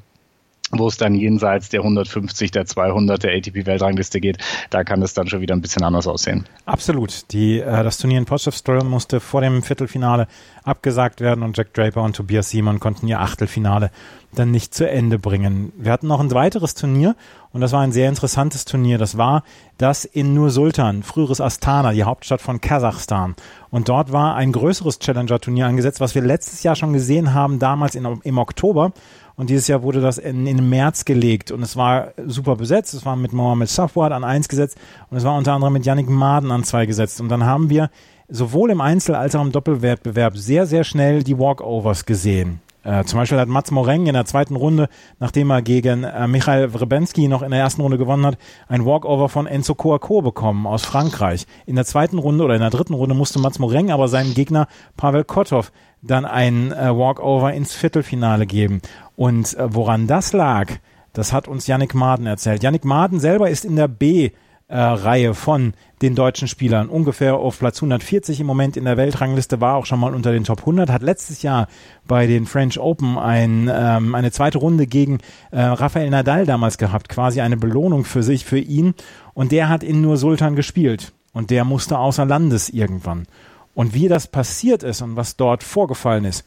wo 0.72 0.88
es 0.88 0.98
dann 0.98 1.16
jenseits 1.16 1.70
der 1.70 1.82
150, 1.82 2.52
der 2.52 2.66
200 2.66 3.24
der 3.24 3.34
ATP-Weltrangliste 3.36 4.20
geht, 4.20 4.38
da 4.70 4.84
kann 4.84 5.02
es 5.02 5.14
dann 5.14 5.28
schon 5.28 5.42
wieder 5.42 5.56
ein 5.56 5.62
bisschen 5.62 5.84
anders 5.84 6.08
aussehen. 6.08 6.46
Absolut. 6.66 7.32
Die, 7.32 7.60
äh, 7.60 7.84
das 7.84 7.98
Turnier 7.98 8.18
in 8.18 8.26
Potchefstroom 8.26 8.90
musste 8.90 9.20
vor 9.20 9.42
dem 9.42 9.64
Viertelfinale 9.64 10.28
abgesagt 10.64 11.22
werden 11.22 11.44
und 11.44 11.58
Jack 11.58 11.74
Draper 11.74 12.04
und 12.04 12.16
Tobias 12.16 12.50
Simon 12.50 12.80
konnten 12.80 13.08
ihr 13.08 13.20
Achtelfinale 13.20 13.92
dann 14.34 14.52
nicht 14.52 14.74
zu 14.74 14.90
Ende 14.90 15.20
bringen. 15.20 15.74
Wir 15.78 15.92
hatten 15.92 16.08
noch 16.08 16.20
ein 16.20 16.32
weiteres 16.32 16.74
Turnier 16.74 17.16
und 17.52 17.62
das 17.62 17.74
war 17.74 17.82
ein 17.82 17.92
sehr 17.92 18.08
interessantes 18.08 18.64
Turnier. 18.64 18.98
Das 18.98 19.18
war 19.18 19.44
das 19.78 20.06
in 20.06 20.34
Nur 20.34 20.52
Sultan, 20.52 21.04
früheres 21.04 21.42
Astana, 21.42 21.92
die 21.92 22.04
Hauptstadt 22.04 22.42
von 22.42 22.62
Kasachstan. 22.62 23.36
Und 23.72 23.90
dort 23.90 24.12
war 24.12 24.36
ein 24.36 24.52
größeres 24.52 25.00
Challenger-Turnier 25.00 25.66
angesetzt, 25.66 26.00
was 26.00 26.16
wir 26.16 26.22
letztes 26.22 26.64
Jahr 26.64 26.76
schon 26.76 26.94
gesehen 26.94 27.34
haben, 27.34 27.60
damals 27.60 27.96
in, 27.96 28.06
im 28.24 28.38
Oktober. 28.38 28.94
Und 29.36 29.50
dieses 29.50 29.68
Jahr 29.68 29.84
wurde 29.84 30.02
das 30.02 30.18
in, 30.18 30.46
in 30.48 30.70
März 30.70 31.06
gelegt 31.06 31.52
und 31.52 31.62
es 31.62 31.76
war 31.76 32.10
super 32.26 32.56
besetzt. 32.56 32.94
Es 32.94 33.06
war 33.06 33.16
mit 33.16 33.34
Mohamed 33.34 33.70
Safwad 33.70 34.12
an 34.12 34.24
eins 34.24 34.48
gesetzt 34.48 34.78
und 35.10 35.18
es 35.18 35.24
war 35.24 35.36
unter 35.38 35.54
anderem 35.54 35.74
mit 35.74 35.86
Yannick 35.86 36.10
Maden 36.10 36.52
an 36.52 36.64
zwei 36.64 36.86
gesetzt. 36.86 37.22
Und 37.22 37.30
dann 37.30 37.46
haben 37.46 37.70
wir 37.70 37.90
sowohl 38.30 38.72
im 38.72 38.82
Einzel- 38.82 39.16
als 39.16 39.36
auch 39.36 39.42
im 39.42 39.52
Doppelwettbewerb 39.52 40.38
sehr, 40.38 40.66
sehr 40.66 40.84
schnell 40.84 41.24
die 41.24 41.38
Walkovers 41.38 42.06
gesehen. 42.06 42.62
Äh, 42.84 43.04
zum 43.04 43.20
Beispiel 43.20 43.38
hat 43.38 43.48
Mats 43.48 43.70
Moreng 43.70 44.08
in 44.08 44.14
der 44.14 44.26
zweiten 44.26 44.56
Runde, 44.56 44.90
nachdem 45.20 45.52
er 45.52 45.62
gegen 45.62 46.04
äh, 46.04 46.28
Michael 46.28 46.74
Wrebensky 46.74 47.28
noch 47.28 47.44
in 47.44 47.52
der 47.52 47.60
ersten 47.60 47.82
Runde 47.82 48.00
gewonnen 48.00 48.26
hat, 48.26 48.40
ein 48.68 48.86
Walkover 48.86 49.30
von 49.30 49.46
Enzo 49.46 49.76
Coaco 49.76 50.24
bekommen 50.24 50.66
aus 50.66 50.84
Frankreich. 50.84 51.46
In 51.68 51.76
der 51.76 51.86
zweiten 51.86 52.18
Runde 52.18 52.44
oder 52.44 52.56
in 52.56 52.62
der 52.62 52.72
dritten 52.72 52.96
Runde 52.96 53.14
musste 53.14 53.38
Mats 53.38 53.60
Moreng 53.60 53.92
aber 53.92 54.08
seinen 54.08 54.34
Gegner 54.34 54.68
Pavel 54.98 55.24
Kotov 55.24 55.72
dann 56.02 56.26
ein 56.26 56.72
äh, 56.72 56.90
Walkover 56.98 57.54
ins 57.54 57.76
Viertelfinale 57.76 58.48
geben. 58.48 58.82
Und 59.22 59.56
äh, 59.56 59.72
woran 59.72 60.08
das 60.08 60.34
lag, 60.34 60.72
das 61.14 61.32
hat 61.32 61.48
uns 61.48 61.68
Yannick 61.68 61.94
Maden 61.94 62.26
erzählt. 62.26 62.64
Yannick 62.64 62.86
Maden 62.86 63.20
selber 63.20 63.52
ist 63.52 63.66
in 63.66 63.76
der 63.76 63.88
B 63.88 64.32
äh, 64.68 64.76
Reihe 64.76 65.36
von 65.36 65.76
den 66.02 66.16
deutschen 66.16 66.48
Spielern. 66.48 66.90
Ungefähr 66.90 67.36
auf 67.36 67.60
Platz 67.60 67.78
140 67.78 68.40
im 68.40 68.48
Moment 68.48 68.78
in 68.78 68.86
der 68.86 68.98
Weltrangliste, 68.98 69.62
war 69.62 69.76
auch 69.76 69.86
schon 69.86 70.00
mal 70.00 70.16
unter 70.16 70.32
den 70.32 70.44
Top 70.44 70.62
100, 70.62 70.90
hat 70.90 71.04
letztes 71.04 71.44
Jahr 71.44 71.68
bei 72.08 72.26
den 72.26 72.48
French 72.48 72.80
Open 72.80 73.20
ein, 73.20 73.70
ähm, 73.72 74.16
eine 74.16 74.32
zweite 74.32 74.58
Runde 74.58 74.88
gegen 74.88 75.20
äh, 75.52 75.62
Rafael 75.62 76.10
Nadal 76.10 76.48
damals 76.48 76.80
gehabt, 76.80 77.08
quasi 77.08 77.42
eine 77.42 77.58
Belohnung 77.58 78.06
für 78.06 78.24
sich, 78.24 78.44
für 78.44 78.58
ihn. 78.58 78.96
Und 79.36 79.52
der 79.52 79.70
hat 79.70 79.84
in 79.84 80.02
nur 80.02 80.18
Sultan 80.18 80.56
gespielt. 80.56 81.14
Und 81.32 81.52
der 81.52 81.64
musste 81.64 82.00
außer 82.00 82.26
Landes 82.26 82.70
irgendwann. 82.70 83.28
Und 83.76 83.94
wie 83.94 84.08
das 84.08 84.26
passiert 84.26 84.82
ist 84.82 85.04
und 85.04 85.16
was 85.16 85.36
dort 85.36 85.62
vorgefallen 85.62 86.26
ist, 86.26 86.44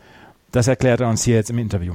das 0.51 0.67
erklärt 0.67 1.03
er 1.03 1.09
uns 1.09 1.23
hier 1.23 1.37
jetzt 1.37 1.51
im 1.51 1.59
Interview. 1.59 1.95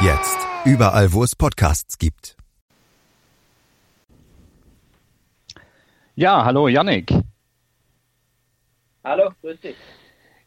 Jetzt. 0.00 0.38
Überall, 0.64 1.12
wo 1.12 1.22
es 1.22 1.36
Podcasts 1.36 1.98
gibt. 1.98 2.36
Ja, 6.16 6.44
hallo 6.44 6.68
Yannick. 6.68 7.12
Hallo, 9.04 9.30
grüß 9.42 9.60
dich. 9.60 9.76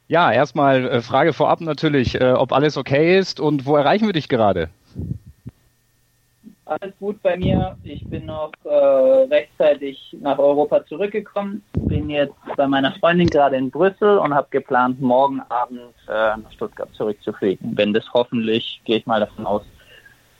Ja, 0.07 0.31
erstmal 0.31 0.87
äh, 0.87 1.01
Frage 1.01 1.33
vorab 1.33 1.61
natürlich, 1.61 2.19
äh, 2.19 2.31
ob 2.33 2.51
alles 2.51 2.77
okay 2.77 3.17
ist 3.17 3.39
und 3.39 3.65
wo 3.65 3.75
erreichen 3.75 4.05
wir 4.05 4.13
dich 4.13 4.29
gerade? 4.29 4.69
Alles 6.67 6.93
gut 6.99 7.21
bei 7.23 7.37
mir. 7.37 7.77
Ich 7.83 8.05
bin 8.09 8.25
noch 8.25 8.51
äh, 8.65 8.69
rechtzeitig 8.69 10.17
nach 10.19 10.37
Europa 10.37 10.85
zurückgekommen. 10.85 11.63
Bin 11.73 12.09
jetzt 12.09 12.33
bei 12.57 12.67
meiner 12.67 12.91
Freundin 12.93 13.29
gerade 13.29 13.55
in 13.55 13.71
Brüssel 13.71 14.17
und 14.17 14.33
habe 14.33 14.47
geplant, 14.51 14.99
morgen 14.99 15.39
Abend 15.47 15.93
äh, 16.09 16.11
nach 16.11 16.51
Stuttgart 16.51 16.89
zurückzufliegen. 16.93 17.77
Wenn 17.77 17.93
das 17.93 18.03
hoffentlich, 18.13 18.81
gehe 18.83 18.97
ich 18.97 19.05
mal 19.05 19.21
davon 19.21 19.45
aus, 19.45 19.61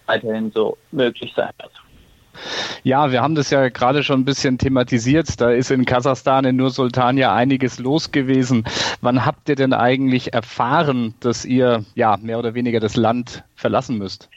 weiterhin 0.06 0.52
so 0.52 0.78
möglich 0.92 1.32
sein 1.34 1.52
wird. 1.60 1.72
Ja, 2.84 3.12
wir 3.12 3.22
haben 3.22 3.36
das 3.36 3.50
ja 3.50 3.70
gerade 3.70 4.04
schon 4.04 4.22
ein 4.22 4.26
bisschen 4.26 4.58
thematisiert. 4.58 5.40
Da 5.40 5.52
ist 5.52 5.72
in 5.72 5.86
Kasachstan 5.86 6.46
in 6.46 6.58
Nur 6.58 6.72
Sultan 6.72 7.18
ja 7.18 7.34
einiges 7.34 7.80
los 7.80 8.12
gewesen. 8.12 8.66
Wann 9.02 9.26
habt 9.26 9.48
ihr 9.50 9.56
denn 9.56 9.74
eigentlich 9.74 10.34
erfahren, 10.34 11.16
dass 11.22 11.46
ihr 11.46 11.86
ja 11.96 12.18
mehr 12.18 12.38
oder 12.38 12.54
weniger 12.54 12.80
das 12.80 12.96
Land 12.96 13.44
verlassen 13.56 13.98
müsst? 13.98 14.30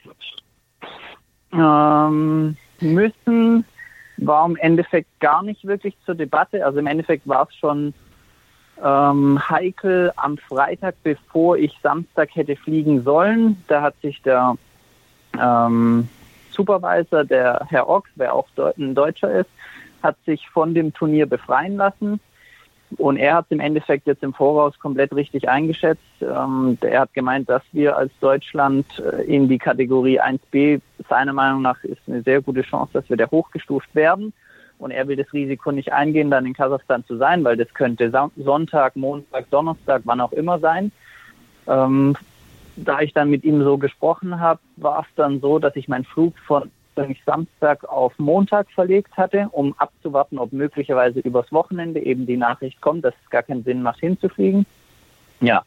Ähm, 1.52 2.56
müssen 2.80 3.64
war 4.16 4.46
im 4.46 4.56
Endeffekt 4.56 5.08
gar 5.20 5.42
nicht 5.42 5.66
wirklich 5.66 5.96
zur 6.04 6.14
Debatte. 6.14 6.64
Also 6.64 6.78
im 6.78 6.86
Endeffekt 6.86 7.26
war 7.26 7.48
es 7.48 7.54
schon 7.56 7.94
ähm, 8.82 9.40
heikel 9.48 10.12
am 10.16 10.38
Freitag, 10.38 10.96
bevor 11.02 11.56
ich 11.56 11.78
Samstag 11.82 12.34
hätte 12.34 12.56
fliegen 12.56 13.02
sollen. 13.02 13.62
Da 13.68 13.82
hat 13.82 13.94
sich 14.02 14.20
der 14.22 14.56
ähm, 15.40 16.08
Supervisor, 16.50 17.24
der 17.24 17.66
Herr 17.68 17.88
Ochs, 17.88 18.10
wer 18.16 18.34
auch 18.34 18.46
ein 18.78 18.94
Deutscher 18.94 19.32
ist, 19.32 19.50
hat 20.02 20.16
sich 20.26 20.48
von 20.50 20.74
dem 20.74 20.92
Turnier 20.92 21.26
befreien 21.26 21.76
lassen. 21.76 22.20
Und 22.96 23.16
er 23.16 23.34
hat 23.34 23.46
es 23.46 23.52
im 23.52 23.60
Endeffekt 23.60 24.06
jetzt 24.06 24.22
im 24.22 24.34
Voraus 24.34 24.78
komplett 24.78 25.14
richtig 25.14 25.48
eingeschätzt. 25.48 26.02
Ähm, 26.20 26.76
er 26.80 27.00
hat 27.00 27.14
gemeint, 27.14 27.48
dass 27.48 27.62
wir 27.72 27.96
als 27.96 28.12
Deutschland 28.20 28.86
äh, 28.98 29.22
in 29.22 29.48
die 29.48 29.58
Kategorie 29.58 30.20
1b, 30.20 30.80
seiner 31.08 31.32
Meinung 31.32 31.62
nach 31.62 31.82
ist 31.84 32.00
eine 32.08 32.22
sehr 32.22 32.40
gute 32.42 32.62
Chance, 32.62 32.92
dass 32.92 33.08
wir 33.08 33.16
da 33.16 33.30
hochgestuft 33.30 33.94
werden. 33.94 34.32
Und 34.78 34.90
er 34.90 35.06
will 35.06 35.16
das 35.16 35.32
Risiko 35.32 35.72
nicht 35.72 35.92
eingehen, 35.92 36.30
dann 36.30 36.46
in 36.46 36.54
Kasachstan 36.54 37.04
zu 37.04 37.16
sein, 37.16 37.44
weil 37.44 37.56
das 37.56 37.72
könnte 37.74 38.10
Sonntag, 38.36 38.96
Montag, 38.96 39.50
Donnerstag, 39.50 40.02
wann 40.04 40.20
auch 40.20 40.32
immer 40.32 40.58
sein. 40.58 40.90
Ähm, 41.66 42.16
da 42.76 43.00
ich 43.00 43.12
dann 43.12 43.30
mit 43.30 43.44
ihm 43.44 43.62
so 43.62 43.76
gesprochen 43.78 44.40
habe, 44.40 44.60
war 44.76 45.00
es 45.00 45.14
dann 45.16 45.40
so, 45.40 45.58
dass 45.58 45.76
ich 45.76 45.88
meinen 45.88 46.04
Flug 46.04 46.34
von 46.38 46.70
Samstag 47.24 47.84
auf 47.84 48.18
Montag 48.18 48.70
verlegt 48.70 49.16
hatte, 49.16 49.48
um 49.52 49.74
abzuwarten, 49.78 50.38
ob 50.38 50.52
möglicherweise 50.52 51.20
übers 51.20 51.50
Wochenende 51.52 52.00
eben 52.00 52.26
die 52.26 52.36
Nachricht 52.36 52.80
kommt, 52.80 53.04
dass 53.04 53.14
es 53.24 53.30
gar 53.30 53.42
keinen 53.42 53.64
Sinn 53.64 53.82
macht, 53.82 54.00
hinzufliegen. 54.00 54.66
Ja, 55.40 55.64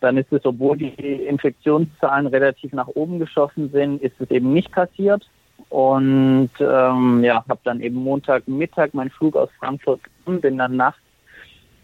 dann 0.00 0.16
ist 0.18 0.32
es, 0.32 0.44
obwohl 0.44 0.76
die 0.76 0.88
Infektionszahlen 0.88 2.26
relativ 2.26 2.72
nach 2.72 2.88
oben 2.88 3.18
geschossen 3.18 3.70
sind, 3.70 4.02
ist 4.02 4.20
es 4.20 4.30
eben 4.30 4.52
nicht 4.52 4.70
passiert. 4.70 5.28
Und 5.70 6.50
ähm, 6.60 7.24
ja, 7.24 7.44
habe 7.48 7.60
dann 7.64 7.80
eben 7.80 7.96
Montagmittag 7.96 8.90
meinen 8.92 9.10
Flug 9.10 9.36
aus 9.36 9.48
Frankfurt 9.58 10.00
genommen, 10.04 10.40
bin 10.40 10.58
dann 10.58 10.76
nachts 10.76 11.00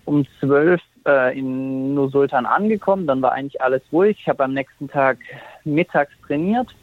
um 0.05 0.27
zwölf 0.39 0.81
äh, 1.07 1.39
in 1.39 1.95
Nur 1.95 2.11
Sultan 2.11 2.47
angekommen. 2.47 3.07
Dann 3.07 3.23
war 3.23 3.33
eigentlich 3.33 3.61
alles 3.61 3.83
ruhig. 3.93 4.19
Ich 4.21 4.29
habe 4.29 4.45
am 4.45 4.55
nächsten 4.55 4.89
Tag 4.89 5.19
mittags 5.65 6.13
trainiert 6.27 6.75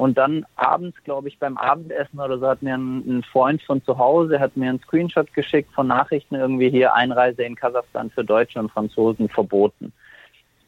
und 0.00 0.16
dann 0.16 0.46
abends, 0.56 0.96
glaube 1.04 1.28
ich, 1.28 1.38
beim 1.38 1.58
Abendessen 1.58 2.20
oder 2.20 2.38
so 2.38 2.46
hat 2.48 2.62
mir 2.62 2.74
ein, 2.74 3.18
ein, 3.18 3.22
Freund 3.22 3.60
von 3.60 3.84
zu 3.84 3.98
Hause, 3.98 4.40
hat 4.40 4.56
mir 4.56 4.70
einen 4.70 4.80
Screenshot 4.80 5.30
geschickt 5.34 5.70
von 5.74 5.88
Nachrichten 5.88 6.36
irgendwie 6.36 6.70
hier 6.70 6.94
Einreise 6.94 7.42
in 7.42 7.54
Kasachstan 7.54 8.08
für 8.08 8.24
Deutsche 8.24 8.58
und 8.58 8.72
Franzosen 8.72 9.28
verboten 9.28 9.92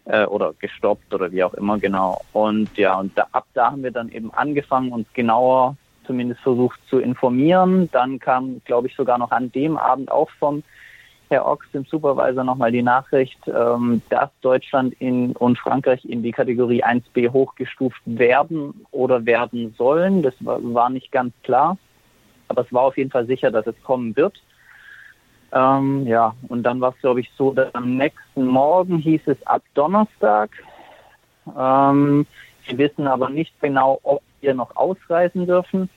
äh, 0.04 0.26
oder 0.26 0.52
gestoppt 0.58 1.14
oder 1.14 1.32
wie 1.32 1.42
auch 1.44 1.54
immer 1.54 1.78
genau. 1.78 2.20
Und 2.34 2.76
ja, 2.76 3.00
und 3.00 3.16
da, 3.16 3.26
ab 3.32 3.46
da 3.54 3.70
haben 3.70 3.82
wir 3.82 3.90
dann 3.90 4.10
eben 4.10 4.30
angefangen, 4.34 4.92
uns 4.92 5.10
genauer 5.14 5.76
zumindest 6.04 6.42
versucht 6.42 6.78
zu 6.90 6.98
informieren. 6.98 7.88
Dann 7.90 8.18
kam, 8.18 8.60
glaube 8.66 8.88
ich, 8.88 8.96
sogar 8.96 9.16
noch 9.16 9.30
an 9.30 9.50
dem 9.50 9.78
Abend 9.78 10.10
auch 10.10 10.28
vom 10.38 10.62
Herr 11.32 11.46
Ochs, 11.46 11.66
dem 11.72 11.86
Supervisor, 11.86 12.44
nochmal 12.44 12.72
die 12.72 12.82
Nachricht, 12.82 13.38
ähm, 13.48 14.02
dass 14.10 14.28
Deutschland 14.42 14.92
in, 15.00 15.32
und 15.32 15.58
Frankreich 15.58 16.04
in 16.04 16.22
die 16.22 16.30
Kategorie 16.30 16.84
1b 16.84 17.32
hochgestuft 17.32 18.02
werden 18.04 18.84
oder 18.90 19.24
werden 19.24 19.74
sollen. 19.78 20.22
Das 20.22 20.34
war, 20.40 20.90
nicht 20.90 21.10
ganz 21.10 21.32
klar, 21.42 21.78
aber 22.48 22.62
es 22.62 22.72
war 22.72 22.82
auf 22.82 22.98
jeden 22.98 23.10
Fall 23.10 23.24
sicher, 23.24 23.50
dass 23.50 23.66
es 23.66 23.82
kommen 23.82 24.14
wird. 24.14 24.42
Ähm, 25.52 26.06
ja, 26.06 26.34
und 26.48 26.64
dann 26.64 26.82
war 26.82 26.90
es, 26.90 27.00
glaube 27.00 27.20
ich, 27.20 27.30
so, 27.34 27.52
dass 27.52 27.74
am 27.74 27.96
nächsten 27.96 28.44
Morgen 28.44 28.98
hieß 28.98 29.22
es 29.24 29.46
ab 29.46 29.62
Donnerstag. 29.72 30.50
Ähm, 31.58 32.26
wir 32.66 32.78
wissen 32.78 33.06
aber 33.06 33.30
nicht 33.30 33.58
genau, 33.58 34.00
ob 34.02 34.20
wir 34.42 34.52
noch 34.52 34.76
ausreisen 34.76 35.46
dürfen. 35.46 35.88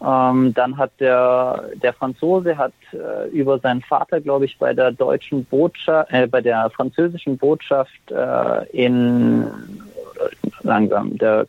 Ähm, 0.00 0.54
dann 0.54 0.76
hat 0.76 0.92
der, 1.00 1.70
der 1.82 1.92
Franzose 1.92 2.56
hat 2.56 2.72
äh, 2.92 3.28
über 3.30 3.58
seinen 3.58 3.82
Vater, 3.82 4.20
glaube 4.20 4.44
ich, 4.44 4.56
bei 4.56 4.72
der 4.72 4.92
deutschen 4.92 5.44
Botschaft, 5.44 6.12
äh, 6.12 6.26
bei 6.28 6.40
der 6.40 6.70
französischen 6.70 7.36
Botschaft 7.36 8.10
äh, 8.10 8.66
in 8.70 9.50
langsam 10.62 11.18
der 11.18 11.46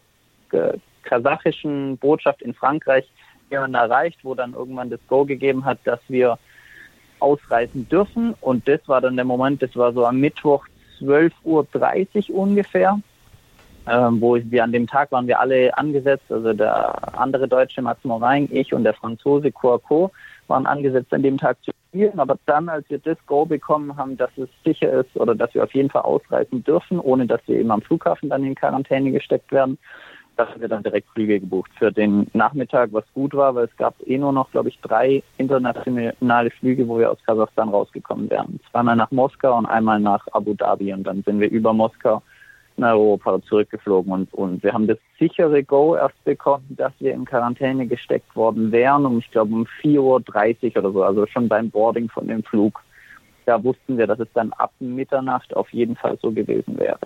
äh, 0.52 0.74
kasachischen 1.04 1.98
Botschaft 1.98 2.42
in 2.42 2.54
Frankreich 2.54 3.08
jemanden 3.52 3.76
erreicht, 3.76 4.20
wo 4.24 4.34
dann 4.34 4.54
irgendwann 4.54 4.90
das 4.90 5.00
Go 5.08 5.26
gegeben 5.26 5.66
hat, 5.66 5.80
dass 5.84 6.00
wir 6.08 6.38
ausreisen 7.20 7.88
dürfen. 7.90 8.34
Und 8.42 8.68
das 8.68 8.80
war 8.88 9.02
dann 9.02 9.16
der 9.16 9.26
Moment, 9.26 9.62
das 9.62 9.76
war 9.76 9.94
so 9.94 10.06
am 10.06 10.20
Mittwoch 10.20 10.66
12.30 11.02 12.32
Uhr 12.32 12.40
ungefähr, 12.40 13.00
ähm, 13.90 14.22
wo 14.22 14.36
wir 14.36 14.64
an 14.64 14.72
dem 14.72 14.88
Tag 14.88 15.12
waren 15.12 15.28
wir 15.28 15.40
alle 15.40 15.76
angesetzt, 15.78 16.32
also 16.32 16.54
der 16.54 17.18
andere 17.20 17.48
Deutsche 17.48 17.82
Max 17.82 18.04
Morain, 18.04 18.48
ich 18.52 18.74
und 18.74 18.84
der 18.84 18.94
Franzose 18.94 19.52
Coaco 19.52 20.12
waren 20.48 20.66
angesetzt 20.66 21.14
an 21.14 21.24
dem 21.24 21.38
Tag 21.38 21.58
zu 21.64 21.72
spielen. 21.90 22.20
Aber 22.20 22.38
dann, 22.46 22.70
als 22.70 22.90
wir 22.90 23.00
das 23.00 23.18
Go 23.26 23.46
bekommen 23.46 23.98
haben, 23.98 24.18
dass 24.18 24.32
es 24.38 24.50
sicher 24.64 24.92
ist 24.92 25.16
oder 25.16 25.36
dass 25.36 25.54
wir 25.54 25.64
auf 25.64 25.74
jeden 25.74 25.90
Fall 25.90 26.04
ausreisen 26.04 26.64
dürfen, 26.64 27.00
ohne 27.00 27.26
dass 27.26 27.42
wir 27.48 27.60
eben 27.60 27.72
am 27.72 27.82
Flughafen 27.82 28.30
dann 28.30 28.44
in 28.44 28.56
Quarantäne 28.56 29.12
gesteckt 29.12 29.52
werden, 29.52 29.78
da 30.40 30.48
haben 30.48 30.62
wir 30.62 30.70
dann 30.70 30.84
direkt 30.84 31.10
Flüge 31.10 31.40
gebucht 31.40 31.70
für 31.78 31.92
den 31.92 32.28
Nachmittag, 32.34 32.94
was 32.94 33.04
gut 33.14 33.34
war, 33.34 33.56
weil 33.56 33.66
es 33.66 33.76
gab 33.76 33.96
eh 34.06 34.18
nur 34.18 34.32
noch, 34.32 34.50
glaube 34.52 34.70
ich, 34.70 34.80
drei 34.80 35.22
internationale 35.38 36.50
Flüge, 36.50 36.88
wo 36.88 36.98
wir 36.98 37.12
aus 37.12 37.18
Kasachstan 37.26 37.68
rausgekommen 37.68 38.30
wären. 38.30 38.60
Zweimal 38.72 38.96
nach 38.96 39.12
Moskau 39.12 39.58
und 39.58 39.66
einmal 39.66 40.00
nach 40.00 40.26
Abu 40.32 40.54
Dhabi 40.54 40.94
und 40.94 41.04
dann 41.04 41.24
sind 41.24 41.42
wir 41.42 41.50
über 41.50 41.74
Moskau 41.74 42.22
Europa 42.84 43.42
zurückgeflogen 43.44 44.12
und, 44.12 44.34
und 44.34 44.64
wir 44.64 44.74
haben 44.74 44.88
das 44.88 44.98
sichere 45.18 45.64
Go 45.64 45.96
erst 45.96 46.24
bekommen, 46.24 46.66
dass 46.70 46.94
wir 47.00 47.14
in 47.14 47.26
Quarantäne 47.26 47.88
gesteckt 47.88 48.36
worden 48.36 48.72
wären 48.72 49.06
um, 49.06 49.20
ich 49.20 49.30
glaube, 49.32 49.54
um 49.54 49.68
4.30 49.82 50.76
Uhr 50.76 50.78
oder 50.78 50.92
so, 50.92 51.04
also 51.04 51.26
schon 51.28 51.48
beim 51.48 51.70
Boarding 51.70 52.10
von 52.10 52.28
dem 52.28 52.44
Flug. 52.44 52.82
Da 53.46 53.64
wussten 53.64 53.98
wir, 53.98 54.08
dass 54.08 54.20
es 54.20 54.28
dann 54.34 54.54
ab 54.54 54.72
Mitternacht 54.80 55.56
auf 55.56 55.70
jeden 55.74 55.96
Fall 55.96 56.18
so 56.22 56.32
gewesen 56.32 56.78
wäre. 56.78 57.00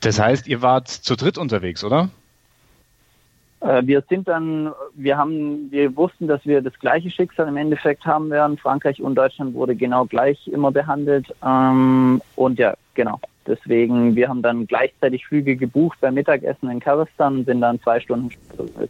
Das 0.00 0.20
heißt, 0.20 0.46
ihr 0.46 0.62
wart 0.62 0.88
zu 0.88 1.16
dritt 1.16 1.38
unterwegs, 1.38 1.82
oder? 1.82 2.10
Äh, 3.60 3.82
wir 3.84 4.02
sind 4.08 4.28
dann, 4.28 4.72
wir 4.94 5.16
haben, 5.16 5.70
wir 5.70 5.96
wussten, 5.96 6.28
dass 6.28 6.44
wir 6.44 6.62
das 6.62 6.78
gleiche 6.78 7.10
Schicksal 7.10 7.48
im 7.48 7.56
Endeffekt 7.56 8.04
haben 8.04 8.30
werden. 8.30 8.58
Frankreich 8.58 9.00
und 9.00 9.14
Deutschland 9.14 9.54
wurde 9.54 9.74
genau 9.74 10.04
gleich 10.04 10.46
immer 10.48 10.70
behandelt. 10.70 11.34
Ähm, 11.44 12.20
und 12.36 12.58
ja, 12.58 12.74
genau. 12.94 13.20
Deswegen, 13.46 14.16
wir 14.16 14.28
haben 14.28 14.42
dann 14.42 14.66
gleichzeitig 14.66 15.26
Flüge 15.26 15.56
gebucht 15.56 15.98
beim 16.00 16.14
Mittagessen 16.14 16.70
in 16.70 16.80
Kasachstan 16.80 17.38
und 17.38 17.44
sind 17.46 17.60
dann 17.60 17.80
zwei 17.80 18.00
Stunden 18.00 18.30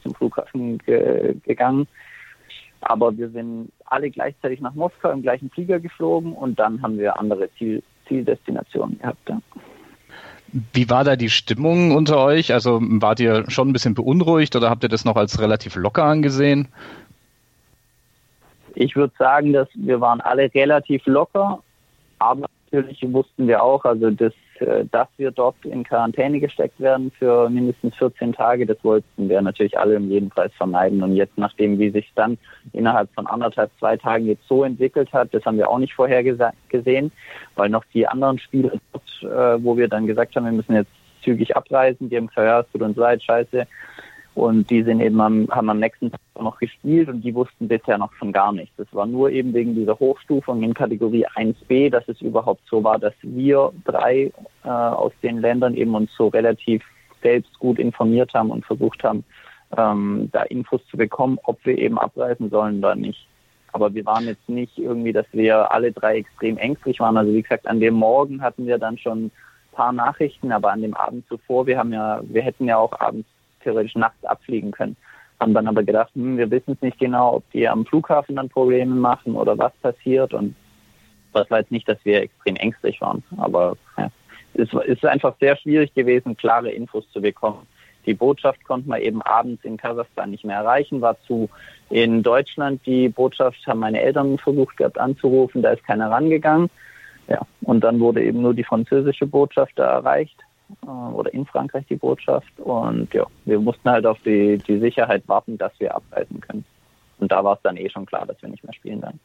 zum 0.03 0.15
Flughafen 0.15 0.79
ge 0.79 1.35
gegangen. 1.45 1.87
Aber 2.81 3.17
wir 3.17 3.31
sind 3.31 3.71
alle 3.87 4.11
gleichzeitig 4.11 4.61
nach 4.61 4.75
Moskau 4.75 5.11
im 5.11 5.23
gleichen 5.23 5.51
Flieger 5.51 5.81
geflogen 5.81 6.33
und 6.33 6.59
dann 6.59 6.83
haben 6.83 6.99
wir 6.99 7.19
andere 7.19 7.51
Ziel 7.55 7.83
Zieldestinationen 8.07 8.99
gehabt. 8.99 9.29
Ja. 9.29 9.41
Wie 10.73 10.89
war 10.89 11.05
da 11.05 11.17
die 11.17 11.29
Stimmung 11.29 11.95
unter 11.95 12.19
euch? 12.19 12.53
Also 12.53 12.79
wart 12.81 13.19
ihr 13.21 13.51
schon 13.51 13.69
ein 13.69 13.73
bisschen 13.73 13.95
beunruhigt 13.95 14.55
oder 14.55 14.71
habt 14.71 14.85
ihr 14.85 14.89
das 14.89 15.05
noch 15.05 15.17
als 15.17 15.41
relativ 15.41 15.75
locker 15.75 16.05
angesehen? 16.05 16.69
Ich 18.75 18.95
würde 18.95 19.13
sagen, 19.19 19.53
dass 19.53 19.69
wir 19.75 20.01
waren 20.01 20.21
alle 20.21 20.53
relativ 20.55 21.05
locker, 21.07 21.63
aber 22.19 22.47
natürlich 22.71 23.03
wussten 23.13 23.49
wir 23.49 23.63
auch, 23.63 23.85
also 23.85 24.11
das 24.11 24.33
dass 24.91 25.09
wir 25.17 25.31
dort 25.31 25.57
in 25.65 25.85
Quarantäne 25.85 26.41
gesteckt 26.41 26.81
werden 26.81 27.11
für 27.19 27.49
mindestens 27.51 27.95
14 27.97 28.33
Tage, 28.33 28.67
das 28.67 28.83
wollten 28.83 29.29
wir 29.29 29.41
natürlich 29.43 29.79
alle 29.79 29.97
um 29.97 30.11
jeden 30.11 30.31
Preis 30.31 30.53
vermeiden. 30.57 31.03
Und 31.03 31.15
jetzt, 31.15 31.37
nachdem 31.37 31.79
wie 31.79 31.91
sich 31.91 32.11
dann 32.15 32.39
innerhalb 32.73 33.13
von 33.15 33.27
anderthalb, 33.27 33.71
zwei 33.79 33.97
Tagen 33.97 34.27
jetzt 34.27 34.47
so 34.49 34.65
entwickelt 34.65 35.13
hat, 35.13 35.33
das 35.33 35.45
haben 35.45 35.59
wir 35.59 35.69
auch 35.69 35.79
nicht 35.79 35.95
vorher 35.95 36.23
gesehen, 36.23 37.13
weil 37.55 37.69
noch 37.69 37.85
die 37.93 38.07
anderen 38.07 38.39
Spiele, 38.39 38.81
äh, 39.23 39.27
wo 39.27 39.77
wir 39.77 39.89
dann 39.89 40.07
gesagt 40.07 40.37
haben, 40.37 40.45
wir 40.45 40.53
müssen 40.53 40.75
jetzt 40.75 40.91
zügig 41.23 41.57
abreisen, 41.57 42.09
die 42.09 42.17
haben 42.17 42.29
gesagt, 42.29 42.47
ja, 42.47 42.61
es 42.61 42.71
tut 42.71 42.83
uns 42.83 42.97
leid, 42.97 43.23
scheiße, 43.23 43.67
und 44.37 44.69
die 44.69 44.83
sind 44.83 45.01
eben 45.01 45.19
am, 45.23 45.49
haben 45.51 45.71
am 45.71 45.81
nächsten 45.81 46.11
Tag 46.11 46.21
noch 46.39 46.59
gespielt 46.59 47.09
und 47.09 47.23
die 47.23 47.35
wussten 47.35 47.69
bisher 47.69 47.97
noch 47.97 48.13
von 48.13 48.33
gar 48.33 48.53
nichts. 48.53 48.79
Es 48.79 48.93
war 48.93 49.07
nur 49.07 49.31
eben 49.31 49.55
wegen 49.55 49.75
dieser 49.75 49.99
Hochstufung 49.99 50.63
in 50.63 50.75
Kategorie 50.75 51.27
1b, 51.27 51.89
dass 51.89 52.07
es 52.07 52.21
überhaupt 52.21 52.61
so 52.69 52.85
war, 52.85 52.99
dass 52.99 53.15
wir 53.23 53.73
drei 53.87 54.31
äh, 54.63 54.69
aus 54.69 55.13
den 55.23 55.41
Ländern 55.41 55.75
eben 55.75 55.95
uns 55.95 56.11
so 56.15 56.29
relativ 56.29 56.85
selbst 57.23 57.59
gut 57.59 57.79
informiert 57.79 58.35
haben 58.35 58.51
und 58.51 58.67
versucht 58.67 59.03
haben, 59.05 59.25
ähm, 59.75 60.29
da 60.33 60.43
Infos 60.43 60.83
zu 60.91 60.99
bekommen, 60.99 61.39
ob 61.45 61.65
wir 61.65 61.79
eben 61.79 61.99
abreisen 61.99 62.51
sollen 62.51 62.81
oder 62.81 62.95
nicht. 62.95 63.27
Aber 63.73 63.95
wir 63.95 64.05
waren 64.05 64.27
jetzt 64.27 64.51
nicht 64.51 64.77
irgendwie, 64.77 65.15
dass 65.15 65.27
wir 65.33 65.73
alle 65.73 65.93
drei 65.93 66.19
extrem 66.19 66.59
ängstlich 66.59 67.01
waren. 67.01 67.17
Also 67.17 67.33
wie 67.33 67.41
gesagt, 67.41 67.67
an 67.67 67.81
dem 67.81 67.95
Morgen 67.95 68.43
hatten 68.43 68.67
wir 68.67 68.77
dann 68.77 68.99
schon 68.99 69.25
ein 69.25 69.33
paar 69.73 69.93
Nachrichten, 69.95 70.53
aber 70.53 70.73
an 70.73 70.83
dem 70.83 70.95
Abend 70.95 71.27
zuvor, 71.27 71.67
wir 71.67 71.79
haben 71.79 71.95
ja, 71.95 72.21
wir 72.23 72.43
hätten 72.43 72.67
ja 72.67 72.77
auch 72.77 73.01
abends 73.01 73.27
theoretisch 73.67 73.97
nachts 73.97 74.25
abfliegen 74.25 74.71
können. 74.71 74.97
haben 75.41 75.53
dann 75.53 75.67
aber 75.67 75.83
gedacht, 75.83 76.11
hm, 76.15 76.39
wir 76.39 76.51
wissen 76.51 76.73
es 76.73 76.83
nicht 76.83 76.99
genau, 76.99 77.35
ob 77.37 77.51
die 77.51 77.69
am 77.69 77.85
Flughafen 77.85 78.37
dann 78.37 78.49
Probleme 78.49 78.95
machen 78.95 79.35
oder 79.35 79.59
was 79.59 79.73
passiert. 79.83 80.33
Und 80.33 80.55
das 81.33 81.51
war 81.51 81.59
jetzt 81.59 81.73
nicht, 81.73 81.89
dass 81.89 81.99
wir 82.05 82.23
extrem 82.23 82.57
ängstlich 82.57 83.01
waren, 83.01 83.23
aber 83.37 83.77
ja, 83.99 84.11
es 84.55 84.73
ist 84.87 85.05
einfach 85.05 85.35
sehr 85.39 85.57
schwierig 85.57 85.93
gewesen, 85.93 86.37
klare 86.37 86.71
Infos 86.71 87.05
zu 87.13 87.21
bekommen. 87.21 87.67
Die 88.07 88.15
Botschaft 88.15 88.65
konnte 88.65 88.89
man 88.89 89.03
eben 89.03 89.21
abends 89.21 89.65
in 89.65 89.77
Kasachstan 89.77 90.31
nicht 90.31 90.45
mehr 90.45 90.57
erreichen, 90.57 91.01
war 91.01 91.21
zu 91.27 91.51
in 91.91 92.23
Deutschland. 92.23 92.81
Die 92.87 93.09
Botschaft 93.09 93.67
haben 93.67 93.81
meine 93.81 94.01
Eltern 94.01 94.39
versucht 94.39 94.77
gehabt 94.77 94.99
anzurufen, 94.99 95.61
da 95.61 95.73
ist 95.73 95.85
keiner 95.85 96.11
rangegangen. 96.11 96.71
Ja, 97.29 97.41
und 97.63 97.83
dann 97.83 97.99
wurde 97.99 98.23
eben 98.23 98.41
nur 98.41 98.55
die 98.55 98.65
französische 98.65 99.27
Botschaft 99.27 99.73
da 99.75 99.91
erreicht 99.91 100.46
äh, 100.85 100.87
oder 100.87 101.33
in 101.33 101.47
Frankreich 101.47 101.87
die 101.89 101.97
Botschaft. 101.97 102.59
Und 102.59 103.13
ja, 103.15 103.27
wir 103.45 103.61
mussten 103.61 103.91
halt 103.91 104.07
auf 104.07 104.19
die, 104.25 104.59
die 104.59 104.79
Sicherheit 104.79 105.27
warten, 105.27 105.59
dass 105.59 105.73
wir 105.79 105.95
abreisen 105.95 106.41
können. 106.41 106.65
Und 107.19 107.33
da 107.33 107.43
war 107.43 107.55
es 107.55 107.63
dann 107.63 107.77
eh 107.77 107.89
schon 107.89 108.07
klar, 108.07 108.27
dass 108.27 108.41
wir 108.43 108.49
nicht 108.49 108.65
mehr 108.65 108.75
spielen 108.75 109.03
werden. 109.03 109.21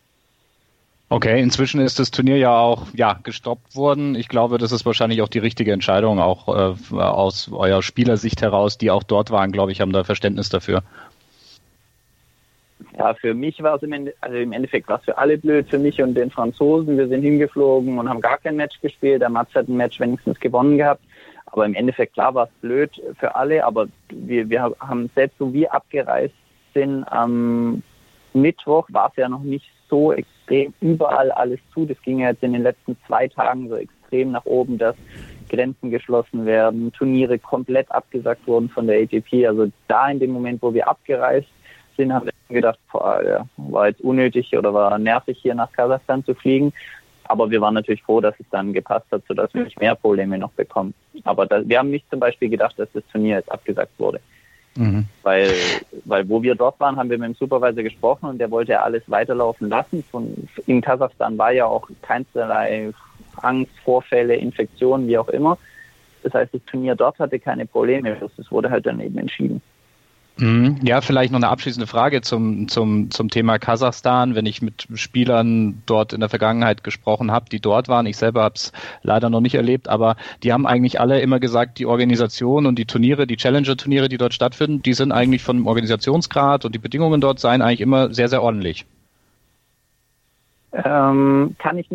Okay, 1.10 1.41
inzwischen 1.41 1.81
ist 1.81 2.00
das 2.00 2.10
Turnier 2.10 2.38
ja 2.38 2.57
auch 2.57 2.88
ja 2.93 3.19
gestoppt 3.21 3.75
worden. 3.75 4.15
Ich 4.15 4.29
glaube, 4.29 4.57
das 4.57 4.71
ist 4.71 4.86
wahrscheinlich 4.86 5.21
auch 5.21 5.27
die 5.27 5.39
richtige 5.39 5.74
Entscheidung, 5.74 6.19
auch 6.19 6.48
äh, 6.48 6.95
aus 6.95 7.51
eurer 7.51 7.83
Spielersicht 7.83 8.41
heraus, 8.41 8.77
die 8.77 8.91
auch 8.91 9.03
dort 9.03 9.29
waren, 9.29 9.51
glaube 9.51 9.74
ich, 9.74 9.81
haben 9.81 9.91
da 9.91 10.05
Verständnis 10.05 10.48
dafür. 10.48 10.83
Ja, 12.98 13.13
für 13.13 13.33
mich 13.33 13.62
war 13.62 13.75
es 13.75 13.83
im, 13.83 13.91
Ende, 13.91 14.13
also 14.21 14.38
im 14.38 14.53
Endeffekt 14.53 14.88
war 14.88 15.00
es 15.00 15.03
für 15.03 15.17
alle 15.17 15.38
blöd, 15.38 15.69
für 15.69 15.79
mich 15.79 16.01
und 16.01 16.13
den 16.15 16.31
Franzosen. 16.31 16.98
Wir 16.98 17.10
sind 17.10 17.24
hingeflogen 17.24 18.00
und 18.00 18.07
haben 18.07 18.21
gar 18.21 18.38
kein 18.38 18.55
Match 18.55 18.79
gespielt. 18.79 19.21
Der 19.21 19.29
Mats 19.29 19.53
hat 19.53 19.67
ein 19.67 19.75
Match 19.75 20.00
wenigstens 20.00 20.39
gewonnen 20.39 20.77
gehabt. 20.77 21.03
Aber 21.51 21.65
im 21.65 21.75
Endeffekt, 21.75 22.13
klar, 22.13 22.34
war 22.34 22.46
es 22.46 22.62
blöd 22.62 23.01
für 23.20 23.36
alle. 23.36 23.65
Aber 23.65 23.88
wir, 24.10 24.50
wir 24.50 24.74
haben 24.79 25.10
selbst 25.15 25.38
so 25.38 25.53
wie 25.53 25.67
abgereist 25.67 26.34
sind 26.74 27.03
am 27.05 27.84
Mittwoch, 28.34 28.88
war 28.91 29.10
es 29.10 29.17
ja 29.17 29.27
noch 29.27 29.43
nicht 29.43 29.70
so 29.89 30.13
extrem 30.13 30.74
überall 30.79 31.31
alles 31.31 31.60
zu. 31.74 31.86
Das 31.86 32.01
ging 32.01 32.20
ja 32.20 32.29
jetzt 32.29 32.43
in 32.43 32.53
den 32.53 32.63
letzten 32.63 32.98
zwei 33.05 33.27
Tagen 33.27 33.67
so 33.67 33.75
extrem 33.75 34.31
nach 34.31 34.46
oben, 34.46 34.77
dass 34.77 34.96
Grenzen 35.50 35.91
geschlossen 35.91 36.46
werden, 36.46 36.93
Turniere 36.93 37.38
komplett 37.38 37.91
abgesagt 37.91 38.48
wurden 38.48 38.70
von 38.70 38.88
der 38.88 39.01
ATP. 39.01 39.46
Also 39.46 39.67
da 39.89 40.10
in 40.10 40.20
dem 40.20 40.31
Moment, 40.31 40.62
wo 40.62 40.74
wir 40.74 40.88
abgereist 40.88 41.50
sind, 41.98 42.13
haben 42.13 42.27
wir 42.27 42.55
gedacht, 42.55 42.79
boah, 42.91 43.22
ja, 43.24 43.46
war 43.58 43.89
jetzt 43.89 44.01
unnötig 44.01 44.55
oder 44.58 44.74
war 44.74 44.98
nervig, 44.98 45.39
hier 45.41 45.55
nach 45.55 45.72
Kasachstan 45.74 46.24
zu 46.24 46.34
fliegen. 46.34 46.72
Aber 47.31 47.50
wir 47.50 47.61
waren 47.61 47.73
natürlich 47.73 48.03
froh, 48.03 48.19
dass 48.19 48.38
es 48.39 48.45
dann 48.51 48.73
gepasst 48.73 49.05
hat, 49.09 49.23
sodass 49.25 49.53
wir 49.53 49.63
nicht 49.63 49.79
mehr 49.79 49.95
Probleme 49.95 50.38
noch 50.38 50.51
bekommen. 50.51 50.93
Aber 51.23 51.45
da, 51.45 51.65
wir 51.65 51.79
haben 51.79 51.89
nicht 51.89 52.09
zum 52.09 52.19
Beispiel 52.19 52.50
gedacht, 52.50 52.77
dass 52.77 52.91
das 52.91 53.03
Turnier 53.09 53.38
jetzt 53.38 53.50
abgesagt 53.50 53.97
wurde. 53.97 54.19
Mhm. 54.75 55.05
Weil, 55.23 55.50
weil 56.03 56.27
wo 56.27 56.43
wir 56.43 56.55
dort 56.55 56.77
waren, 56.81 56.97
haben 56.97 57.09
wir 57.09 57.17
mit 57.17 57.29
dem 57.29 57.35
Supervisor 57.35 57.83
gesprochen 57.83 58.25
und 58.27 58.38
der 58.38 58.51
wollte 58.51 58.81
alles 58.81 59.03
weiterlaufen 59.07 59.69
lassen. 59.69 60.03
Von, 60.11 60.50
in 60.65 60.81
Kasachstan 60.81 61.38
war 61.38 61.51
ja 61.51 61.65
auch 61.65 61.89
keinerlei 62.01 62.91
Angst, 63.38 63.71
Vorfälle, 63.83 64.35
Infektionen, 64.35 65.07
wie 65.07 65.17
auch 65.17 65.29
immer. 65.29 65.57
Das 66.23 66.33
heißt, 66.33 66.53
das 66.53 66.61
Turnier 66.65 66.95
dort 66.95 67.17
hatte 67.17 67.39
keine 67.39 67.65
Probleme. 67.65 68.17
Das 68.19 68.51
wurde 68.51 68.69
halt 68.69 68.85
dann 68.85 69.00
eben 69.00 69.17
entschieden. 69.17 69.61
Mhm. 70.41 70.79
Ja, 70.81 71.01
vielleicht 71.01 71.31
noch 71.31 71.38
eine 71.38 71.50
abschließende 71.50 71.86
Frage 71.86 72.21
zum, 72.21 72.67
zum, 72.67 73.12
zum 73.12 73.29
Thema 73.29 73.60
Kasachstan. 73.60 74.33
Wenn 74.33 74.48
ich 74.48 74.63
mit 74.63 74.88
Spielern 74.95 75.83
dort 75.86 76.13
in 76.13 76.19
der 76.19 76.29
Vergangenheit 76.29 76.83
gesprochen 76.83 77.31
habe, 77.31 77.45
die 77.51 77.60
dort 77.60 77.88
waren, 77.89 78.07
ich 78.07 78.17
selber 78.17 78.41
habe 78.41 78.55
es 78.55 78.71
leider 79.03 79.29
noch 79.29 79.39
nicht 79.39 79.53
erlebt, 79.53 79.88
aber 79.88 80.15
die 80.41 80.51
haben 80.51 80.65
eigentlich 80.65 81.00
alle 81.00 81.21
immer 81.21 81.39
gesagt, 81.39 81.77
die 81.77 81.86
Organisation 81.86 82.65
und 82.65 82.79
die 82.79 82.86
Turniere, 82.86 83.27
die 83.27 83.38
Challenger-Turniere, 83.38 84.10
die 84.10 84.17
dort 84.17 84.33
stattfinden, 84.33 84.81
die 84.81 84.93
sind 84.93 85.12
eigentlich 85.12 85.43
vom 85.43 85.67
Organisationsgrad 85.67 86.65
und 86.65 86.74
die 86.74 86.79
Bedingungen 86.79 87.21
dort 87.21 87.39
seien 87.39 87.62
eigentlich 87.62 87.81
immer 87.81 88.12
sehr, 88.12 88.27
sehr 88.27 88.41
ordentlich. 88.41 88.88
Ähm, 90.74 91.55
kann 91.60 91.77
ich, 91.77 91.91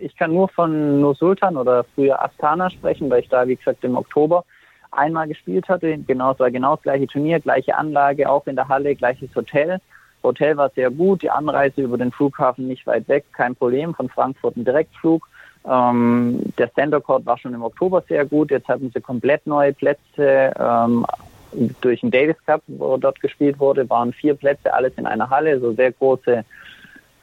ich 0.00 0.16
kann 0.16 0.32
nur 0.32 0.48
von 0.48 1.02
Nur 1.02 1.14
Sultan 1.16 1.58
oder 1.58 1.84
früher 1.94 2.24
Astana 2.24 2.70
sprechen, 2.70 3.10
weil 3.10 3.20
ich 3.20 3.28
da, 3.28 3.46
wie 3.46 3.56
gesagt, 3.56 3.84
im 3.84 3.96
Oktober 3.96 4.44
einmal 4.90 5.28
gespielt 5.28 5.68
hatte. 5.68 5.98
Genau, 5.98 6.32
es 6.32 6.38
war 6.40 6.50
genau 6.50 6.76
das 6.76 6.82
gleiche 6.82 7.06
Turnier, 7.06 7.40
gleiche 7.40 7.76
Anlage, 7.76 8.30
auch 8.30 8.46
in 8.46 8.56
der 8.56 8.68
Halle, 8.68 8.94
gleiches 8.94 9.34
Hotel. 9.34 9.78
Hotel 10.22 10.56
war 10.56 10.70
sehr 10.70 10.90
gut, 10.90 11.22
die 11.22 11.30
Anreise 11.30 11.80
über 11.82 11.96
den 11.96 12.12
Flughafen 12.12 12.68
nicht 12.68 12.86
weit 12.86 13.08
weg, 13.08 13.24
kein 13.32 13.54
Problem, 13.54 13.94
von 13.94 14.08
Frankfurt 14.08 14.56
ein 14.56 14.64
Direktflug. 14.64 15.26
Ähm, 15.64 16.52
der 16.58 16.72
Center 16.74 17.00
Court 17.00 17.24
war 17.26 17.38
schon 17.38 17.54
im 17.54 17.62
Oktober 17.62 18.02
sehr 18.08 18.24
gut, 18.24 18.50
jetzt 18.50 18.68
hatten 18.68 18.90
sie 18.94 19.00
komplett 19.00 19.46
neue 19.46 19.72
Plätze. 19.72 20.52
Ähm, 20.58 21.06
durch 21.80 22.00
den 22.00 22.10
Davis 22.10 22.36
Cup, 22.46 22.62
wo 22.66 22.96
dort 22.96 23.20
gespielt 23.20 23.58
wurde, 23.58 23.88
waren 23.90 24.12
vier 24.12 24.34
Plätze, 24.34 24.72
alles 24.72 24.92
in 24.96 25.06
einer 25.06 25.30
Halle, 25.30 25.58
so 25.58 25.72
sehr 25.72 25.90
große, 25.92 26.44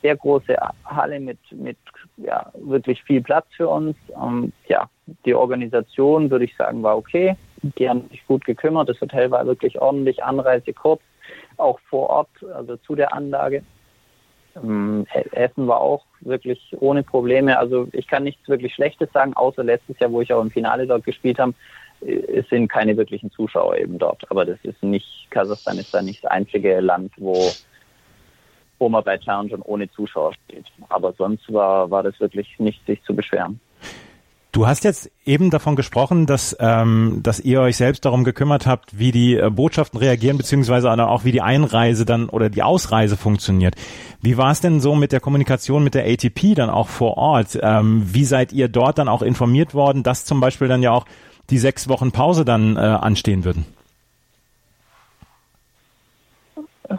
sehr 0.01 0.15
große 0.17 0.55
Halle 0.85 1.19
mit, 1.19 1.39
mit 1.51 1.77
ja, 2.17 2.51
wirklich 2.55 3.03
viel 3.03 3.21
Platz 3.21 3.45
für 3.55 3.69
uns. 3.69 3.95
Ähm, 4.21 4.51
ja, 4.67 4.89
die 5.25 5.33
Organisation, 5.33 6.29
würde 6.29 6.45
ich 6.45 6.55
sagen, 6.57 6.83
war 6.83 6.97
okay. 6.97 7.35
Die 7.61 7.89
haben 7.89 8.07
sich 8.09 8.25
gut 8.27 8.45
gekümmert. 8.45 8.89
Das 8.89 9.01
Hotel 9.01 9.31
war 9.31 9.45
wirklich 9.45 9.79
ordentlich, 9.81 10.23
Anreise 10.23 10.73
kurz, 10.73 11.01
auch 11.57 11.79
vor 11.89 12.09
Ort, 12.09 12.29
also 12.53 12.77
zu 12.77 12.95
der 12.95 13.13
Anlage. 13.13 13.63
Ähm, 14.55 15.05
Essen 15.31 15.67
war 15.67 15.81
auch 15.81 16.03
wirklich 16.21 16.75
ohne 16.79 17.03
Probleme. 17.03 17.57
Also 17.57 17.87
ich 17.93 18.07
kann 18.07 18.23
nichts 18.23 18.47
wirklich 18.47 18.73
Schlechtes 18.73 19.11
sagen, 19.11 19.33
außer 19.33 19.63
letztes 19.63 19.99
Jahr, 19.99 20.11
wo 20.11 20.21
ich 20.21 20.33
auch 20.33 20.41
im 20.41 20.51
Finale 20.51 20.87
dort 20.87 21.03
gespielt 21.03 21.39
habe. 21.39 21.53
Es 22.01 22.47
sind 22.49 22.67
keine 22.67 22.95
wirklichen 22.95 23.31
Zuschauer 23.31 23.77
eben 23.77 23.97
dort. 23.97 24.29
Aber 24.29 24.45
das 24.45 24.59
ist 24.63 24.81
nicht, 24.83 25.27
Kasachstan 25.31 25.79
ist 25.79 25.93
da 25.93 26.01
nicht 26.01 26.23
das 26.23 26.31
einzige 26.31 26.79
Land, 26.79 27.11
wo, 27.17 27.51
wo 28.77 28.89
man 28.89 29.03
bei 29.03 29.17
Challenge 29.17 29.57
ohne 29.63 29.89
Zuschauer 29.91 30.33
steht. 30.45 30.65
Aber 30.89 31.13
sonst 31.13 31.51
war, 31.51 31.89
war 31.89 32.03
das 32.03 32.19
wirklich 32.19 32.59
nicht 32.59 32.85
sich 32.85 33.01
zu 33.03 33.15
beschweren. 33.15 33.59
Du 34.57 34.65
hast 34.65 34.83
jetzt 34.83 35.11
eben 35.23 35.51
davon 35.51 35.75
gesprochen, 35.75 36.25
dass, 36.25 36.57
ähm, 36.59 37.19
dass 37.21 37.39
ihr 37.39 37.61
euch 37.61 37.77
selbst 37.77 38.05
darum 38.05 38.23
gekümmert 38.23 38.65
habt, 38.65 38.97
wie 38.97 39.11
die 39.11 39.35
äh, 39.35 39.51
Botschaften 39.51 39.99
reagieren, 39.99 40.35
beziehungsweise 40.35 40.91
auch 40.91 41.23
wie 41.25 41.31
die 41.31 41.43
Einreise 41.43 42.05
dann 42.05 42.27
oder 42.27 42.49
die 42.49 42.63
Ausreise 42.63 43.17
funktioniert. 43.17 43.75
Wie 44.19 44.35
war 44.35 44.49
es 44.49 44.59
denn 44.59 44.79
so 44.79 44.95
mit 44.95 45.11
der 45.11 45.19
Kommunikation 45.19 45.83
mit 45.83 45.93
der 45.93 46.05
ATP 46.05 46.55
dann 46.55 46.71
auch 46.71 46.87
vor 46.87 47.17
Ort? 47.17 47.59
Ähm, 47.61 48.01
wie 48.11 48.25
seid 48.25 48.51
ihr 48.51 48.67
dort 48.67 48.97
dann 48.97 49.09
auch 49.09 49.21
informiert 49.21 49.75
worden, 49.75 50.01
dass 50.01 50.25
zum 50.25 50.39
Beispiel 50.39 50.67
dann 50.67 50.81
ja 50.81 50.89
auch 50.89 51.05
die 51.51 51.59
sechs 51.59 51.87
Wochen 51.87 52.11
Pause 52.11 52.43
dann 52.43 52.77
äh, 52.77 52.79
anstehen 52.79 53.45
würden? 53.45 53.63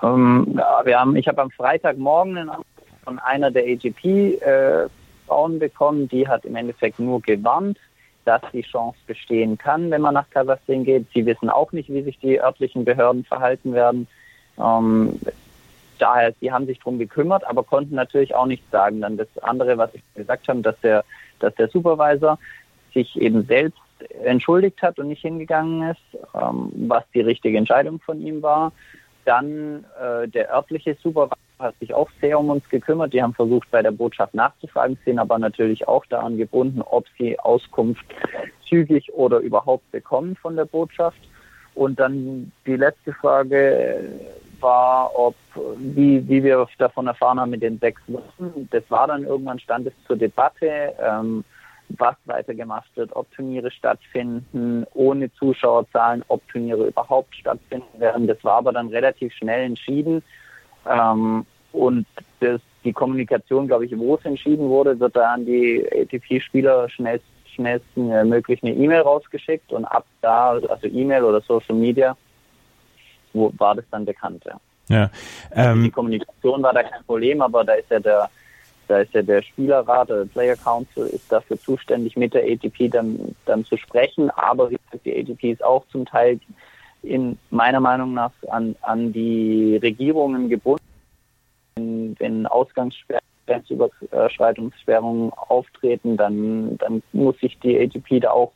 Ähm, 0.01 0.55
ja, 0.57 0.83
wir 0.85 1.01
haben, 1.01 1.17
ich 1.17 1.27
habe 1.27 1.43
am 1.43 1.51
Freitagmorgen 1.51 2.39
einen 2.39 2.51
Anruf 2.51 2.67
von 3.03 3.19
einer 3.19 3.51
der 3.51 3.65
ATP 3.65 4.05
äh, 4.43 4.89
Frauen 5.29 5.59
bekommen. 5.59 6.09
Die 6.09 6.27
hat 6.27 6.45
im 6.45 6.57
Endeffekt 6.57 6.99
nur 6.99 7.21
gewarnt, 7.23 7.79
dass 8.25 8.43
die 8.53 8.63
Chance 8.63 8.99
bestehen 9.07 9.57
kann, 9.57 9.91
wenn 9.91 10.01
man 10.01 10.15
nach 10.15 10.29
Kasachstan 10.31 10.85
geht. 10.85 11.07
Sie 11.15 11.25
wissen 11.25 11.49
auch 11.49 11.73
nicht, 11.73 11.89
wie 11.89 12.03
sich 12.03 12.19
die 12.19 12.41
örtlichen 12.41 12.85
Behörden 12.85 13.25
verhalten 13.25 13.73
werden. 13.73 14.07
Ähm, 14.59 15.19
daher, 15.99 16.35
sie 16.41 16.53
haben 16.53 16.67
sich 16.67 16.79
darum 16.79 16.99
gekümmert, 16.99 17.47
aber 17.47 17.63
konnten 17.63 17.95
natürlich 17.95 18.35
auch 18.35 18.47
nichts 18.47 18.71
sagen. 18.71 19.01
Dann 19.01 19.17
das 19.17 19.29
andere, 19.43 19.79
was 19.79 19.95
ich 19.95 20.03
gesagt 20.15 20.49
habe, 20.49 20.61
dass 20.63 20.79
der, 20.81 21.05
dass 21.39 21.55
der 21.55 21.69
Supervisor 21.69 22.39
sich 22.93 23.21
eben 23.21 23.45
selbst 23.47 23.81
entschuldigt 24.25 24.81
hat 24.83 24.99
und 24.99 25.09
nicht 25.09 25.23
hingegangen 25.23 25.91
ist, 25.91 26.21
ähm, 26.35 26.71
was 26.89 27.05
die 27.15 27.21
richtige 27.21 27.59
Entscheidung 27.59 28.01
von 28.01 28.21
ihm 28.21 28.43
war. 28.43 28.73
Dann 29.25 29.85
äh, 30.01 30.29
der 30.29 30.53
örtliche 30.53 30.97
Supervisor 31.03 31.39
hat 31.59 31.79
sich 31.79 31.95
auch 31.95 32.09
sehr 32.21 32.39
um 32.39 32.51
uns 32.51 32.69
gekümmert. 32.69 33.13
Die 33.13 33.23
haben 33.23 33.35
versucht, 33.35 33.71
bei 33.71 33.83
der 33.83 33.91
Botschaft 33.91 34.35
nachzufragen, 34.35 34.99
sind 35.05 35.19
aber 35.19 35.39
natürlich 35.39 35.87
auch 35.89 36.05
daran 36.07 36.37
gebunden, 36.37 36.83
ob 36.83 37.07
sie 37.19 37.39
Auskunft 37.39 38.05
zügig 38.69 39.13
oder 39.15 39.39
überhaupt 39.39 39.91
bekommen 39.91 40.37
von 40.37 40.57
der 40.57 40.65
Botschaft. 40.65 41.19
Und 41.75 42.01
dann 42.01 42.53
die 42.67 42.77
letzte 42.77 43.13
Frage 43.13 44.03
war, 44.61 45.17
ob, 45.17 45.37
wie, 45.79 46.27
wie 46.29 46.43
wir 46.43 46.67
davon 46.79 47.07
erfahren 47.07 47.39
haben 47.39 47.51
mit 47.51 47.63
den 47.63 47.79
sechs 47.79 48.03
Wochen. 48.09 48.69
Das 48.71 48.83
war 48.89 49.07
dann 49.07 49.25
irgendwann, 49.25 49.61
stand 49.61 49.87
es 49.87 49.93
zur 50.07 50.17
Debatte. 50.17 50.95
Ähm, 51.01 51.45
was 51.91 52.17
weitergemacht 52.27 52.95
wird, 52.97 53.15
ob 53.17 53.31
Turniere 53.33 53.71
stattfinden, 53.71 54.87
ohne 54.95 55.33
Zuschauerzahlen, 55.35 56.25
ob 56.29 56.47
Turniere 56.49 56.87
überhaupt 56.89 57.35
stattfinden 57.35 57.99
werden. 57.99 58.27
Das 58.27 58.43
war 58.45 58.59
aber 58.59 58.73
dann 58.73 58.89
relativ 58.89 59.33
schnell 59.33 59.65
entschieden. 59.65 60.23
Ähm, 60.89 61.47
und 61.73 62.07
das, 62.41 62.61
die 62.85 62.93
Kommunikation, 62.93 63.67
glaube 63.67 63.87
ich, 63.87 63.99
wo 63.99 64.15
es 64.15 64.25
entschieden 64.25 64.69
wurde, 64.69 64.99
wird 64.99 65.17
da 65.17 65.35
an 65.35 65.45
die 65.45 65.87
ATP-Spieler 65.93 66.89
schnellst, 66.89 67.27
schnellsten 67.55 68.11
äh, 68.11 68.25
möglich 68.25 68.63
eine 68.63 68.73
E-Mail 68.75 69.03
rausgeschickt 69.03 69.73
und 69.73 69.85
ab 69.85 70.07
da, 70.23 70.51
also 70.51 70.87
E-Mail 70.87 71.25
oder 71.25 71.41
Social 71.41 71.75
Media, 71.75 72.17
wo 73.33 73.53
war 73.59 73.75
das 73.75 73.85
dann 73.91 74.05
bekannt. 74.05 74.45
Ja. 74.47 74.61
Ja, 74.91 75.11
also 75.51 75.71
ähm, 75.71 75.83
die 75.83 75.91
Kommunikation 75.91 76.63
war 76.63 76.73
da 76.73 76.83
kein 76.83 77.05
Problem, 77.05 77.43
aber 77.43 77.63
da 77.63 77.75
ist 77.75 77.91
ja 77.91 78.01
der 78.01 78.31
da 78.89 79.01
ist 79.01 79.13
ja 79.13 79.23
der 79.23 79.43
Spielerrat, 79.43 80.09
der 80.09 80.25
Player 80.25 80.57
Council 80.57 81.07
ist 81.07 81.31
dafür 81.31 81.61
zuständig, 81.61 82.17
mit 82.17 82.35
der 82.35 82.45
ATP 82.45 82.89
dann, 82.91 83.37
dann 83.45 83.65
zu 83.65 83.77
sprechen. 83.77 84.31
Aber 84.31 84.71
die 85.05 85.15
ATP 85.15 85.53
ist 85.53 85.63
auch 85.63 85.87
zum 85.93 86.07
Teil 86.07 86.41
in 87.03 87.37
meiner 87.51 87.81
Meinung 87.81 88.15
nach 88.15 88.31
an, 88.51 88.77
an 88.83 89.13
die 89.13 89.79
Regierungen 89.83 90.49
gebunden. 90.49 90.85
Wenn, 91.77 92.17
wenn 92.19 92.47
Ausgangsgrenzüberschreitungssperrungen 92.47 95.33
auftreten, 95.33 96.17
dann, 96.17 96.79
dann 96.79 97.03
muss 97.13 97.39
sich 97.39 97.59
die 97.61 97.79
ATP 97.79 98.21
da 98.21 98.31
auch 98.31 98.53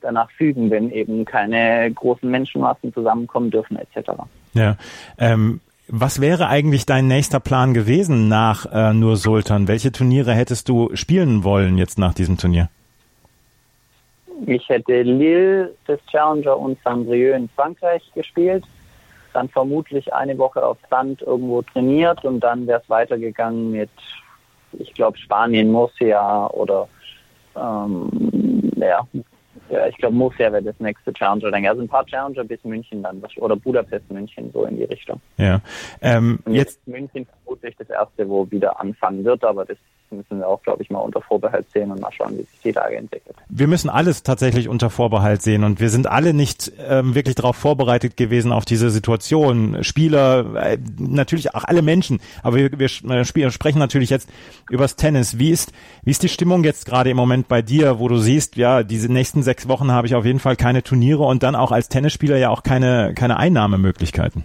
danach 0.00 0.30
fügen, 0.32 0.70
wenn 0.70 0.90
eben 0.90 1.24
keine 1.24 1.90
großen 1.92 2.30
Menschenmassen 2.30 2.94
zusammenkommen 2.94 3.50
dürfen 3.50 3.76
etc. 3.76 4.12
Ja, 4.54 4.76
ähm, 5.18 5.60
was 5.88 6.20
wäre 6.20 6.48
eigentlich 6.48 6.86
dein 6.86 7.08
nächster 7.08 7.40
Plan 7.40 7.74
gewesen 7.74 8.28
nach 8.28 8.66
äh, 8.72 8.94
Nur 8.94 9.16
Sultan? 9.16 9.68
Welche 9.68 9.92
Turniere 9.92 10.32
hättest 10.32 10.68
du 10.68 10.90
spielen 10.94 11.44
wollen 11.44 11.76
jetzt 11.76 11.98
nach 11.98 12.14
diesem 12.14 12.38
Turnier? 12.38 12.68
Ich 14.46 14.68
hätte 14.68 15.02
Lille, 15.02 15.74
das 15.86 16.00
Challenger 16.10 16.58
und 16.58 16.78
Saint-Brieuc 16.82 17.36
in 17.36 17.48
Frankreich 17.48 18.02
gespielt. 18.14 18.64
Dann 19.32 19.48
vermutlich 19.48 20.12
eine 20.12 20.36
Woche 20.36 20.64
auf 20.64 20.78
Sand 20.90 21.22
irgendwo 21.22 21.62
trainiert 21.62 22.24
und 22.24 22.40
dann 22.40 22.66
wäre 22.66 22.80
es 22.82 22.90
weitergegangen 22.90 23.70
mit, 23.70 23.90
ich 24.72 24.92
glaube, 24.92 25.16
Spanien, 25.16 25.70
Murcia 25.70 26.48
oder 26.48 26.88
ähm, 27.56 28.10
ja, 28.76 29.06
ja, 29.70 29.86
ich 29.86 29.96
glaube, 29.96 30.14
Murcia 30.14 30.52
wäre 30.52 30.62
das 30.62 30.78
nächste 30.80 31.12
Challenger. 31.12 31.70
Also 31.70 31.82
ein 31.82 31.88
paar 31.88 32.04
Challenger 32.04 32.44
bis 32.44 32.62
München 32.62 33.02
dann 33.02 33.22
oder 33.36 33.56
Budapest, 33.56 34.10
München, 34.10 34.50
so 34.52 34.64
in 34.64 34.76
die 34.76 34.84
Richtung. 34.84 35.20
Ja. 35.38 35.60
Ähm, 36.02 36.40
jetzt, 36.46 36.56
jetzt 36.56 36.88
München 36.88 37.26
vermutlich 37.26 37.74
das 37.78 37.88
erste, 37.88 38.28
wo 38.28 38.50
wieder 38.50 38.78
anfangen 38.78 39.24
wird, 39.24 39.44
aber 39.44 39.64
das 39.64 39.78
müssen 40.12 40.38
wir 40.38 40.48
auch, 40.48 40.62
glaube 40.62 40.82
ich, 40.82 40.90
mal 40.90 41.00
unter 41.00 41.20
Vorbehalt 41.20 41.66
sehen 41.72 41.90
und 41.90 42.00
mal 42.00 42.12
schauen, 42.12 42.32
wie 42.32 42.42
sich 42.42 42.60
die 42.64 42.72
Lage 42.72 42.96
entwickelt. 42.96 43.36
Wir 43.48 43.66
müssen 43.66 43.90
alles 43.90 44.22
tatsächlich 44.22 44.68
unter 44.68 44.90
Vorbehalt 44.90 45.42
sehen 45.42 45.64
und 45.64 45.80
wir 45.80 45.90
sind 45.90 46.06
alle 46.06 46.34
nicht 46.34 46.72
ähm, 46.86 47.14
wirklich 47.14 47.34
darauf 47.34 47.56
vorbereitet 47.56 48.16
gewesen 48.16 48.52
auf 48.52 48.64
diese 48.64 48.90
Situation. 48.90 49.82
Spieler, 49.82 50.54
äh, 50.56 50.78
natürlich 50.98 51.54
auch 51.54 51.64
alle 51.64 51.82
Menschen, 51.82 52.20
aber 52.42 52.56
wir, 52.56 52.78
wir 52.78 53.10
äh, 53.10 53.50
sprechen 53.50 53.78
natürlich 53.78 54.10
jetzt 54.10 54.28
übers 54.70 54.96
Tennis. 54.96 55.38
Wie 55.38 55.50
ist, 55.50 55.72
wie 56.02 56.10
ist 56.10 56.22
die 56.22 56.28
Stimmung 56.28 56.64
jetzt 56.64 56.86
gerade 56.86 57.10
im 57.10 57.16
Moment 57.16 57.48
bei 57.48 57.62
dir, 57.62 57.98
wo 57.98 58.08
du 58.08 58.18
siehst, 58.18 58.56
ja, 58.56 58.82
diese 58.82 59.12
nächsten 59.12 59.42
sechs 59.42 59.68
Wochen 59.68 59.90
habe 59.90 60.06
ich 60.06 60.14
auf 60.14 60.24
jeden 60.24 60.38
Fall 60.38 60.56
keine 60.56 60.82
Turniere 60.82 61.22
und 61.24 61.42
dann 61.42 61.54
auch 61.54 61.72
als 61.72 61.88
Tennisspieler 61.88 62.36
ja 62.36 62.50
auch 62.50 62.62
keine, 62.62 63.14
keine 63.14 63.36
Einnahmemöglichkeiten? 63.36 64.44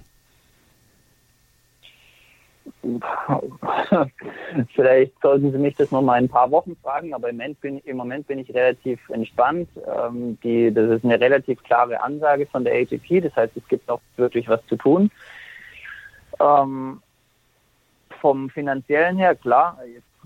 Vielleicht 4.76 5.13
sollten 5.21 5.52
Sie 5.52 5.58
mich 5.58 5.76
das 5.76 5.91
noch 5.91 6.02
mal 6.02 6.17
in 6.17 6.26
ein 6.26 6.30
paar 6.30 6.52
Wochen 6.52 6.76
fragen, 6.82 7.13
aber 7.13 7.30
im 7.30 7.38
Moment 7.38 7.62
bin, 7.62 7.80
im 7.80 7.97
Moment 7.97 8.28
bin 8.28 8.39
ich 8.39 8.54
relativ 8.54 9.00
entspannt. 9.10 9.69
Ähm, 9.86 10.38
die, 10.43 10.73
das 10.73 10.89
ist 10.89 11.04
eine 11.04 11.19
relativ 11.19 11.62
klare 11.63 12.02
Ansage 12.02 12.45
von 12.45 12.63
der 12.63 12.73
ATP, 12.73 13.21
das 13.21 13.36
heißt, 13.36 13.56
es 13.58 13.67
gibt 13.67 13.88
noch 13.88 14.02
wirklich 14.15 14.47
was 14.47 14.65
zu 14.67 14.76
tun. 14.76 15.12
Ähm, 16.39 17.02
vom 18.21 18.50
finanziellen 18.50 19.17
her, 19.17 19.36
klar, 19.36 19.78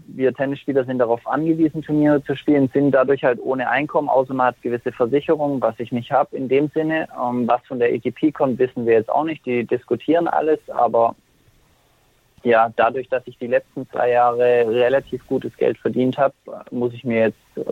wir 0.08 0.34
Tennisspieler 0.34 0.86
sind 0.86 1.00
darauf 1.00 1.26
angewiesen, 1.28 1.82
Turniere 1.82 2.24
zu 2.24 2.36
spielen, 2.36 2.70
sind 2.74 2.92
dadurch 2.92 3.24
halt 3.24 3.40
ohne 3.42 3.70
Einkommen, 3.70 4.10
außer 4.10 4.34
man 4.34 4.48
hat 4.48 4.62
gewisse 4.62 4.92
Versicherungen, 4.92 5.62
was 5.62 5.80
ich 5.80 5.92
nicht 5.92 6.12
habe 6.12 6.36
in 6.36 6.48
dem 6.48 6.70
Sinne. 6.70 7.08
Ähm, 7.20 7.48
was 7.48 7.62
von 7.68 7.80
der 7.80 7.94
ATP 7.94 8.34
kommt, 8.34 8.60
wissen 8.60 8.86
wir 8.86 8.94
jetzt 8.94 9.10
auch 9.10 9.24
nicht. 9.24 9.46
Die 9.46 9.66
diskutieren 9.66 10.28
alles, 10.28 10.60
aber 10.70 11.16
ja, 12.44 12.72
dadurch, 12.76 13.08
dass 13.10 13.24
ich 13.26 13.38
die 13.38 13.48
letzten 13.48 13.88
zwei 13.90 14.12
Jahre 14.12 14.66
relativ 14.68 15.26
gutes 15.28 15.56
Geld 15.58 15.78
verdient 15.78 16.18
habe, 16.18 16.34
muss 16.72 16.94
ich 16.94 17.04
mir 17.04 17.20
jetzt 17.20 17.58
äh, 17.58 17.64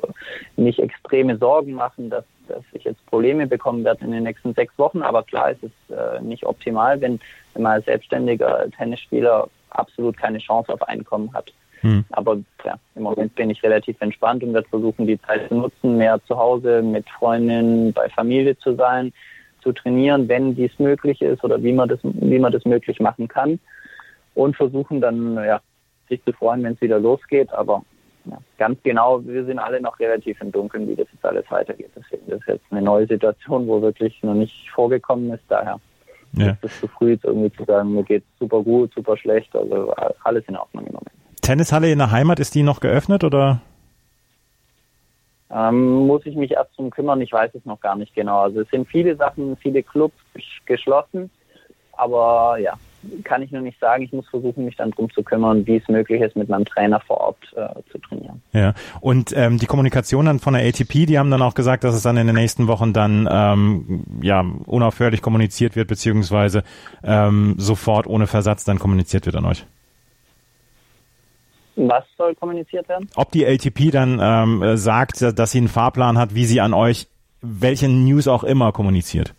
nicht 0.58 0.80
extreme 0.80 1.38
Sorgen 1.38 1.74
machen, 1.74 2.10
dass, 2.10 2.24
dass 2.48 2.64
ich 2.74 2.84
jetzt 2.84 3.04
Probleme 3.08 3.48
bekommen 3.48 3.84
werde 3.84 4.06
in 4.06 4.12
den 4.12 4.24
nächsten 4.24 4.54
sechs 4.54 4.78
Wochen. 4.78 5.02
Aber 5.02 5.24
klar, 5.24 5.52
es 5.52 5.64
ist 5.64 5.96
äh, 5.96 6.22
nicht 6.22 6.46
optimal, 6.46 7.02
wenn, 7.02 7.20
wenn 7.54 7.64
man 7.64 7.74
als 7.74 7.86
selbstständiger 7.86 8.70
Tennisspieler 8.78 9.50
absolut 9.72 10.18
keine 10.18 10.40
Chance 10.40 10.74
auf 10.74 10.84
Einkommen 10.84 11.34
hat. 11.34 11.52
Hm. 11.82 12.04
Aber 12.12 12.38
ja, 12.66 12.76
im 12.96 13.04
Moment 13.04 13.34
bin 13.36 13.50
ich 13.50 13.64
relativ 13.64 14.00
entspannt 14.02 14.44
und 14.44 14.54
werde 14.54 14.68
versuchen, 14.68 15.08
die 15.08 15.22
Zeit 15.22 15.48
zu 15.48 15.56
nutzen, 15.56 15.98
mehr 15.98 16.20
zu 16.26 16.38
Hause 16.38 16.82
mit 16.82 17.10
Freundinnen, 17.10 17.94
bei 17.94 18.10
Familie 18.10 18.58
zu 18.58 18.76
sein, 18.76 19.14
zu 19.64 19.72
trainieren, 19.72 20.28
wenn 20.28 20.56
dies 20.56 20.78
möglich 20.78 21.22
ist 21.22 21.44
oder 21.44 21.62
wie 21.64 21.74
man 21.74 21.90
das, 21.90 22.00
wie 22.04 22.40
man 22.40 22.52
das 22.52 22.66
möglich 22.66 23.00
machen 23.00 23.28
kann 23.28 23.60
und 24.40 24.56
versuchen 24.56 25.02
dann 25.02 25.36
ja, 25.36 25.60
sich 26.08 26.24
zu 26.24 26.32
freuen, 26.32 26.64
wenn 26.64 26.74
es 26.74 26.82
wieder 26.82 27.00
losgeht. 27.00 27.52
Aber 27.52 27.84
ja, 28.26 28.38
ganz 28.58 28.80
genau, 28.84 29.26
wir 29.26 29.44
sind 29.46 29.60
alle 29.60 29.82
noch 29.82 30.00
relativ 30.00 30.40
im 30.42 30.52
Dunkeln, 30.52 30.88
wie 30.88 30.96
das 30.96 31.08
jetzt 31.12 31.26
alles 31.26 31.46
weitergeht. 31.50 31.92
Deswegen 31.96 32.24
das 32.28 32.40
ist 32.40 32.48
jetzt 32.48 32.66
eine 32.72 32.82
neue 32.82 33.06
Situation, 33.06 33.68
wo 33.68 33.82
wirklich 33.82 34.22
noch 34.24 34.34
nicht 34.34 34.70
vorgekommen 34.70 35.32
ist. 35.32 35.44
Daher 35.50 35.80
ja. 36.34 36.52
ist 36.52 36.64
es 36.64 36.80
zu 36.80 36.88
früh, 36.88 37.18
irgendwie 37.22 37.52
zu 37.52 37.66
sagen, 37.66 37.94
mir 37.94 38.04
geht 38.04 38.24
super 38.40 38.64
gut, 38.64 38.94
super 38.94 39.18
schlecht. 39.18 39.54
Also 39.56 39.94
alles 40.24 40.46
in 40.48 40.56
Ordnung 40.56 40.86
Moment. 40.86 41.12
Tennishalle 41.42 41.92
in 41.92 41.98
der 41.98 42.12
Heimat, 42.12 42.40
ist 42.40 42.56
die 42.56 42.64
noch 42.64 42.80
geöffnet 42.80 43.24
oder? 43.26 43.62
Ähm, 45.52 46.06
muss 46.08 46.26
ich 46.26 46.36
mich 46.36 46.52
erst 46.52 46.78
drum 46.78 46.92
kümmern, 46.92 47.22
ich 47.22 47.34
weiß 47.34 47.56
es 47.56 47.66
noch 47.66 47.82
gar 47.82 47.96
nicht 47.96 48.14
genau. 48.14 48.42
Also 48.42 48.62
es 48.62 48.70
sind 48.70 48.88
viele 48.88 49.16
Sachen, 49.16 49.58
viele 49.58 49.82
Clubs 49.82 50.16
geschlossen, 50.66 51.32
aber 51.94 52.58
ja, 52.60 52.74
kann 53.24 53.42
ich 53.42 53.52
nur 53.52 53.62
nicht 53.62 53.80
sagen. 53.80 54.04
Ich 54.04 54.12
muss 54.12 54.28
versuchen, 54.28 54.66
mich 54.66 54.76
dann 54.76 54.92
drum 54.92 55.10
zu 55.12 55.24
kümmern, 55.24 55.66
wie 55.66 55.78
es 55.78 55.88
möglich 55.88 56.22
ist, 56.22 56.36
mit 56.36 56.50
meinem 56.50 56.66
Trainer 56.66 57.00
vor 57.00 57.18
Ort 57.18 57.38
äh, 57.56 57.68
zu 57.92 57.98
trainieren. 58.00 58.42
Ja, 58.54 58.74
und 59.02 59.36
ähm, 59.36 59.58
die 59.58 59.66
Kommunikation 59.66 60.26
dann 60.26 60.40
von 60.40 60.54
der 60.54 60.66
ATP, 60.68 61.06
die 61.06 61.18
haben 61.18 61.32
dann 61.32 61.42
auch 61.42 61.54
gesagt, 61.54 61.84
dass 61.84 61.96
es 61.96 62.04
dann 62.04 62.18
in 62.18 62.28
den 62.28 62.36
nächsten 62.36 62.68
Wochen 62.68 62.94
dann 62.94 63.28
ähm, 63.32 64.04
ja 64.22 64.44
unaufhörlich 64.66 65.22
kommuniziert 65.22 65.76
wird, 65.76 65.88
beziehungsweise 65.88 66.64
ähm, 67.04 67.56
sofort 67.58 68.08
ohne 68.08 68.28
Versatz 68.28 68.66
dann 68.66 68.80
kommuniziert 68.80 69.26
wird 69.26 69.36
an 69.36 69.46
euch. 69.46 69.66
Was 71.76 72.04
soll 72.18 72.36
kommuniziert 72.36 72.90
werden? 72.90 73.08
Ob 73.16 73.32
die 73.32 73.46
ATP 73.46 73.92
dann 73.92 74.20
ähm, 74.22 74.76
sagt, 74.76 75.22
dass 75.22 75.52
sie 75.52 75.60
einen 75.60 75.70
Fahrplan 75.70 76.18
hat, 76.18 76.36
wie 76.36 76.46
sie 76.46 76.60
an 76.60 76.74
euch 76.74 77.08
welche 77.42 77.88
News 77.88 78.28
auch 78.28 78.44
immer 78.44 78.74
kommuniziert 78.74 79.34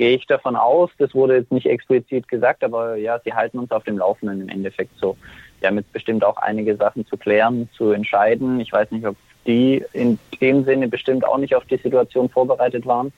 gehe 0.00 0.16
ich 0.16 0.26
davon 0.26 0.56
aus, 0.56 0.88
das 0.96 1.14
wurde 1.14 1.36
jetzt 1.36 1.52
nicht 1.52 1.66
explizit 1.66 2.26
gesagt, 2.26 2.64
aber 2.64 2.96
ja, 2.96 3.20
sie 3.22 3.34
halten 3.34 3.58
uns 3.58 3.70
auf 3.70 3.84
dem 3.84 3.98
Laufenden 3.98 4.40
im 4.40 4.48
Endeffekt 4.48 4.98
so. 4.98 5.14
Wir 5.58 5.68
haben 5.68 5.76
jetzt 5.76 5.92
bestimmt 5.92 6.24
auch 6.24 6.38
einige 6.38 6.74
Sachen 6.76 7.04
zu 7.04 7.18
klären, 7.18 7.68
zu 7.76 7.90
entscheiden. 7.90 8.60
Ich 8.60 8.72
weiß 8.72 8.92
nicht, 8.92 9.06
ob 9.06 9.14
die 9.46 9.84
in 9.92 10.18
dem 10.40 10.64
Sinne 10.64 10.88
bestimmt 10.88 11.26
auch 11.26 11.36
nicht 11.36 11.54
auf 11.54 11.66
die 11.66 11.76
Situation 11.76 12.30
vorbereitet 12.30 12.86
waren. 12.86 13.12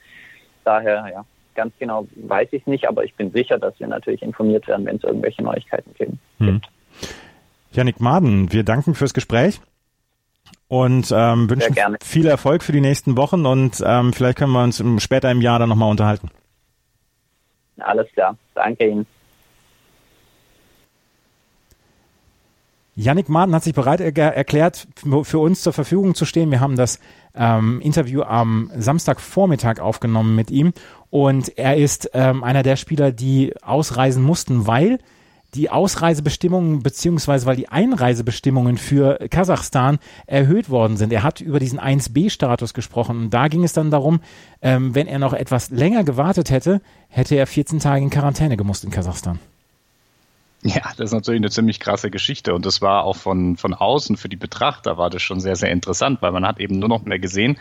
Daher, 0.64 1.08
ja, 1.12 1.24
ganz 1.54 1.72
genau 1.78 2.08
weiß 2.16 2.48
ich 2.50 2.62
es 2.62 2.66
nicht, 2.66 2.88
aber 2.88 3.04
ich 3.04 3.14
bin 3.14 3.30
sicher, 3.30 3.60
dass 3.60 3.78
wir 3.78 3.86
natürlich 3.86 4.20
informiert 4.20 4.66
werden, 4.66 4.84
wenn 4.84 4.96
es 4.96 5.04
irgendwelche 5.04 5.44
Neuigkeiten 5.44 5.94
gibt. 5.96 6.14
Hm. 6.38 6.62
Janik 7.70 8.00
Maden, 8.00 8.52
wir 8.52 8.64
danken 8.64 8.96
fürs 8.96 9.14
Gespräch 9.14 9.60
und 10.66 11.12
ähm, 11.14 11.48
wünschen 11.48 11.76
viel 12.02 12.26
Erfolg 12.26 12.64
für 12.64 12.72
die 12.72 12.80
nächsten 12.80 13.16
Wochen 13.16 13.46
und 13.46 13.80
ähm, 13.86 14.12
vielleicht 14.12 14.38
können 14.38 14.50
wir 14.50 14.64
uns 14.64 14.82
später 14.98 15.30
im 15.30 15.42
Jahr 15.42 15.60
dann 15.60 15.68
nochmal 15.68 15.88
unterhalten. 15.88 16.28
Alles 17.78 18.10
klar. 18.12 18.36
Danke 18.54 18.88
Ihnen. 18.88 19.06
Yannick 22.94 23.30
Martin 23.30 23.54
hat 23.54 23.64
sich 23.64 23.72
bereit 23.72 24.00
er 24.00 24.16
erklärt, 24.36 24.86
für 25.22 25.38
uns 25.38 25.62
zur 25.62 25.72
Verfügung 25.72 26.14
zu 26.14 26.26
stehen. 26.26 26.50
Wir 26.50 26.60
haben 26.60 26.76
das 26.76 27.00
ähm, 27.34 27.80
Interview 27.80 28.22
am 28.22 28.70
Samstagvormittag 28.76 29.80
aufgenommen 29.80 30.36
mit 30.36 30.50
ihm 30.50 30.74
und 31.08 31.56
er 31.56 31.76
ist 31.78 32.10
ähm, 32.12 32.44
einer 32.44 32.62
der 32.62 32.76
Spieler, 32.76 33.10
die 33.10 33.54
ausreisen 33.62 34.22
mussten, 34.22 34.66
weil 34.66 34.98
die 35.54 35.70
Ausreisebestimmungen 35.70 36.82
beziehungsweise 36.82 37.46
weil 37.46 37.56
die 37.56 37.68
Einreisebestimmungen 37.68 38.78
für 38.78 39.18
Kasachstan 39.30 39.98
erhöht 40.26 40.70
worden 40.70 40.96
sind. 40.96 41.12
Er 41.12 41.22
hat 41.22 41.40
über 41.40 41.58
diesen 41.58 41.78
1b-Status 41.78 42.74
gesprochen 42.74 43.18
und 43.18 43.30
da 43.30 43.48
ging 43.48 43.64
es 43.64 43.72
dann 43.72 43.90
darum, 43.90 44.20
ähm, 44.62 44.94
wenn 44.94 45.06
er 45.06 45.18
noch 45.18 45.34
etwas 45.34 45.70
länger 45.70 46.04
gewartet 46.04 46.50
hätte, 46.50 46.80
hätte 47.08 47.34
er 47.34 47.46
14 47.46 47.80
Tage 47.80 48.02
in 48.02 48.10
Quarantäne 48.10 48.56
gemusst 48.56 48.84
in 48.84 48.90
Kasachstan. 48.90 49.38
Ja, 50.64 50.92
das 50.96 51.06
ist 51.06 51.12
natürlich 51.12 51.40
eine 51.40 51.50
ziemlich 51.50 51.80
krasse 51.80 52.08
Geschichte 52.08 52.54
und 52.54 52.64
das 52.64 52.80
war 52.80 53.02
auch 53.02 53.16
von, 53.16 53.56
von 53.56 53.74
außen 53.74 54.16
für 54.16 54.28
die 54.28 54.36
Betrachter 54.36 54.96
war 54.96 55.10
das 55.10 55.20
schon 55.20 55.40
sehr, 55.40 55.56
sehr 55.56 55.72
interessant, 55.72 56.22
weil 56.22 56.30
man 56.30 56.46
hat 56.46 56.60
eben 56.60 56.78
nur 56.78 56.88
noch 56.88 57.04
mehr 57.04 57.18
gesehen, 57.18 57.58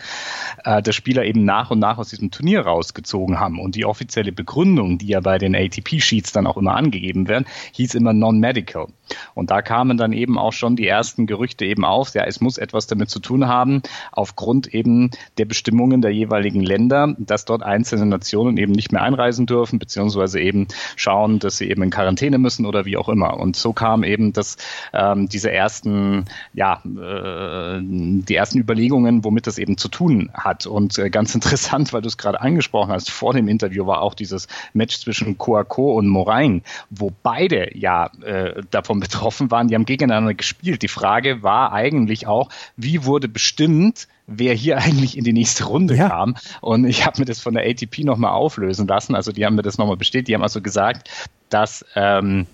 äh, 0.65 0.83
dass 0.83 0.93
Spieler 0.93 1.25
eben 1.25 1.43
nach 1.43 1.71
und 1.71 1.79
nach 1.79 1.97
aus 1.97 2.09
diesem 2.09 2.29
Turnier 2.29 2.61
rausgezogen 2.61 3.39
haben 3.39 3.59
und 3.59 3.73
die 3.73 3.85
offizielle 3.85 4.31
Begründung, 4.31 4.99
die 4.99 5.07
ja 5.07 5.19
bei 5.19 5.39
den 5.39 5.55
ATP-Sheets 5.55 6.31
dann 6.31 6.45
auch 6.45 6.57
immer 6.57 6.75
angegeben 6.75 7.27
werden, 7.27 7.47
hieß 7.71 7.95
immer 7.95 8.13
non-medical. 8.13 8.85
Und 9.33 9.51
da 9.51 9.61
kamen 9.61 9.97
dann 9.97 10.13
eben 10.13 10.37
auch 10.37 10.53
schon 10.53 10.75
die 10.75 10.87
ersten 10.87 11.25
Gerüchte 11.25 11.65
eben 11.65 11.85
auf, 11.85 12.13
ja, 12.13 12.23
es 12.23 12.41
muss 12.41 12.57
etwas 12.57 12.87
damit 12.87 13.09
zu 13.09 13.19
tun 13.19 13.47
haben, 13.47 13.81
aufgrund 14.11 14.73
eben 14.73 15.11
der 15.37 15.45
Bestimmungen 15.45 16.01
der 16.01 16.11
jeweiligen 16.11 16.61
Länder, 16.61 17.15
dass 17.17 17.45
dort 17.45 17.63
einzelne 17.63 18.05
Nationen 18.05 18.57
eben 18.57 18.71
nicht 18.71 18.91
mehr 18.91 19.01
einreisen 19.01 19.45
dürfen, 19.45 19.79
beziehungsweise 19.79 20.39
eben 20.39 20.67
schauen, 20.95 21.39
dass 21.39 21.57
sie 21.57 21.69
eben 21.69 21.83
in 21.83 21.89
Quarantäne 21.89 22.37
müssen 22.37 22.65
oder 22.65 22.85
wie 22.85 22.90
wie 22.91 22.97
auch 22.97 23.09
immer. 23.09 23.39
Und 23.39 23.55
so 23.55 23.71
kam 23.71 24.03
eben 24.03 24.33
das, 24.33 24.57
ähm, 24.93 25.29
diese 25.29 25.49
ersten, 25.49 26.25
ja, 26.53 26.81
äh, 26.83 27.79
die 27.81 28.35
ersten 28.35 28.59
Überlegungen, 28.59 29.23
womit 29.23 29.47
das 29.47 29.57
eben 29.57 29.77
zu 29.77 29.87
tun 29.87 30.29
hat. 30.33 30.67
Und 30.67 30.99
äh, 30.99 31.09
ganz 31.09 31.33
interessant, 31.35 31.93
weil 31.93 32.01
du 32.01 32.07
es 32.07 32.17
gerade 32.17 32.41
angesprochen 32.41 32.91
hast, 32.91 33.09
vor 33.09 33.33
dem 33.33 33.47
Interview 33.47 33.87
war 33.87 34.01
auch 34.01 34.13
dieses 34.13 34.47
Match 34.73 34.99
zwischen 34.99 35.37
Coaco 35.37 35.93
und 35.93 36.07
Morain, 36.07 36.63
wo 36.89 37.11
beide 37.23 37.77
ja 37.77 38.11
äh, 38.21 38.61
davon 38.69 38.99
betroffen 38.99 39.49
waren. 39.51 39.69
Die 39.69 39.75
haben 39.75 39.85
gegeneinander 39.85 40.33
gespielt. 40.33 40.81
Die 40.81 40.89
Frage 40.89 41.43
war 41.43 41.71
eigentlich 41.71 42.27
auch, 42.27 42.49
wie 42.75 43.05
wurde 43.05 43.29
bestimmt, 43.29 44.07
wer 44.27 44.53
hier 44.53 44.77
eigentlich 44.79 45.17
in 45.17 45.23
die 45.23 45.33
nächste 45.33 45.63
Runde 45.63 45.95
ja. 45.95 46.09
kam. 46.09 46.35
Und 46.59 46.85
ich 46.85 47.05
habe 47.05 47.19
mir 47.19 47.25
das 47.25 47.39
von 47.39 47.53
der 47.53 47.63
ATP 47.69 47.99
nochmal 47.99 48.31
auflösen 48.31 48.87
lassen. 48.87 49.15
Also 49.15 49.31
die 49.31 49.45
haben 49.45 49.55
mir 49.55 49.61
das 49.61 49.77
nochmal 49.77 49.97
bestätigt. 49.97 50.27
Die 50.27 50.35
haben 50.35 50.43
also 50.43 50.61
gesagt, 50.61 51.09
dass 51.49 51.85
ähm, 51.95 52.47